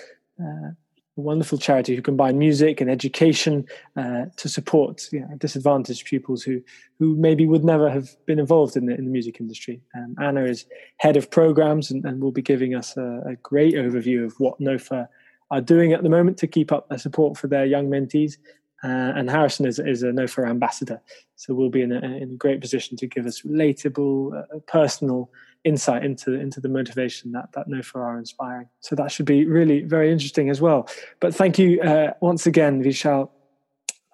uh, 0.40 0.70
a 1.16 1.20
wonderful 1.20 1.58
charity 1.58 1.96
who 1.96 2.02
combine 2.02 2.38
music 2.38 2.80
and 2.80 2.88
education 2.88 3.66
uh, 3.96 4.26
to 4.36 4.48
support 4.48 5.08
you 5.12 5.20
know, 5.20 5.34
disadvantaged 5.36 6.06
pupils 6.06 6.42
who 6.42 6.62
who 6.98 7.16
maybe 7.16 7.46
would 7.46 7.64
never 7.64 7.90
have 7.90 8.10
been 8.26 8.38
involved 8.38 8.76
in 8.76 8.86
the, 8.86 8.94
in 8.94 9.04
the 9.04 9.10
music 9.10 9.40
industry. 9.40 9.80
Um, 9.94 10.14
Anna 10.22 10.44
is 10.44 10.64
head 10.98 11.16
of 11.16 11.30
programs 11.30 11.90
and, 11.90 12.04
and 12.04 12.22
will 12.22 12.30
be 12.30 12.42
giving 12.42 12.74
us 12.74 12.96
a, 12.96 13.22
a, 13.26 13.36
great 13.42 13.74
overview 13.74 14.24
of 14.24 14.34
what 14.38 14.60
NOFA 14.60 15.08
are 15.50 15.60
doing 15.60 15.92
at 15.92 16.02
the 16.02 16.08
moment 16.08 16.38
to 16.38 16.46
keep 16.46 16.70
up 16.70 16.88
their 16.88 16.98
support 16.98 17.36
for 17.36 17.48
their 17.48 17.66
young 17.66 17.88
mentees. 17.88 18.36
Uh, 18.84 19.12
and 19.16 19.30
Harrison 19.30 19.64
is, 19.64 19.78
is 19.78 20.02
a 20.02 20.08
NOFA 20.08 20.48
ambassador, 20.48 21.00
so 21.36 21.54
we'll 21.54 21.70
be 21.70 21.82
in 21.82 21.92
a, 21.92 22.00
in 22.00 22.32
a 22.32 22.36
great 22.36 22.60
position 22.60 22.96
to 22.96 23.06
give 23.06 23.26
us 23.26 23.42
relatable, 23.42 24.36
uh, 24.36 24.58
personal 24.66 25.30
insight 25.64 26.04
into 26.04 26.34
into 26.34 26.60
the 26.60 26.68
motivation 26.68 27.30
that 27.32 27.52
that 27.52 27.68
NOFA 27.68 27.96
are 27.96 28.18
inspiring. 28.18 28.68
So 28.80 28.96
that 28.96 29.12
should 29.12 29.26
be 29.26 29.46
really 29.46 29.82
very 29.82 30.10
interesting 30.10 30.50
as 30.50 30.60
well. 30.60 30.88
But 31.20 31.34
thank 31.34 31.58
you 31.58 31.80
uh, 31.82 32.14
once 32.20 32.46
again, 32.46 32.82
Vishal. 32.82 33.30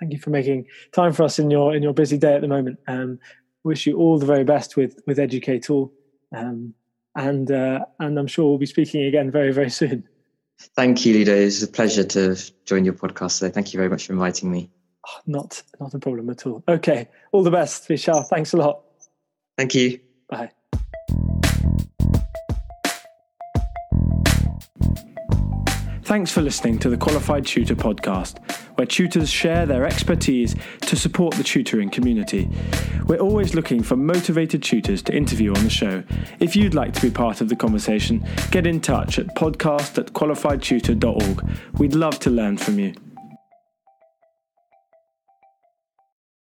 Thank 0.00 0.12
you 0.12 0.18
for 0.18 0.30
making 0.30 0.66
time 0.92 1.12
for 1.12 1.22
us 1.22 1.38
in 1.38 1.50
your 1.50 1.74
in 1.74 1.82
your 1.82 1.94
busy 1.94 2.18
day 2.18 2.34
at 2.34 2.42
the 2.42 2.48
moment. 2.48 2.78
Um, 2.86 3.18
wish 3.64 3.86
you 3.86 3.96
all 3.96 4.18
the 4.18 4.26
very 4.26 4.44
best 4.44 4.76
with 4.76 5.00
with 5.06 5.18
Educ8all, 5.18 5.90
um, 6.36 6.74
and 7.16 7.50
uh, 7.50 7.86
and 8.00 8.18
I'm 8.18 8.26
sure 8.26 8.48
we'll 8.48 8.58
be 8.58 8.66
speaking 8.66 9.04
again 9.04 9.30
very 9.30 9.52
very 9.52 9.70
soon. 9.70 10.06
Thank 10.58 11.06
you, 11.06 11.14
Ludo. 11.14 11.34
It's 11.34 11.62
a 11.62 11.68
pleasure 11.68 12.04
to 12.04 12.36
join 12.64 12.84
your 12.84 12.94
podcast 12.94 13.38
today. 13.38 13.52
Thank 13.52 13.72
you 13.72 13.78
very 13.78 13.88
much 13.88 14.06
for 14.06 14.12
inviting 14.12 14.50
me. 14.50 14.70
Oh, 15.06 15.20
not 15.26 15.62
not 15.80 15.94
a 15.94 15.98
problem 15.98 16.30
at 16.30 16.46
all. 16.46 16.62
Okay, 16.68 17.08
all 17.32 17.42
the 17.42 17.50
best, 17.50 17.88
Vishal. 17.88 18.26
Thanks 18.26 18.52
a 18.52 18.56
lot. 18.56 18.82
Thank 19.56 19.74
you. 19.74 20.00
Bye. 20.28 20.50
Thanks 26.02 26.32
for 26.32 26.40
listening 26.40 26.78
to 26.78 26.88
the 26.88 26.96
Qualified 26.96 27.44
Tutor 27.44 27.76
podcast, 27.76 28.38
where 28.78 28.86
tutors 28.86 29.28
share 29.28 29.66
their 29.66 29.84
expertise 29.84 30.54
to 30.82 30.94
support 30.94 31.34
the 31.34 31.42
tutoring 31.42 31.90
community. 31.90 32.48
We're 33.06 33.18
always 33.18 33.52
looking 33.52 33.82
for 33.82 33.96
motivated 33.96 34.62
tutors 34.62 35.02
to 35.02 35.14
interview 35.14 35.52
on 35.52 35.64
the 35.64 35.70
show. 35.70 36.04
If 36.38 36.54
you'd 36.54 36.74
like 36.74 36.92
to 36.94 37.02
be 37.02 37.10
part 37.10 37.40
of 37.40 37.48
the 37.48 37.56
conversation, 37.56 38.24
get 38.52 38.68
in 38.68 38.80
touch 38.80 39.18
at 39.18 39.34
podcast 39.34 39.98
at 39.98 40.12
qualifiedtutor.org. 40.12 41.50
We'd 41.78 41.94
love 41.94 42.20
to 42.20 42.30
learn 42.30 42.56
from 42.56 42.78
you. 42.78 42.94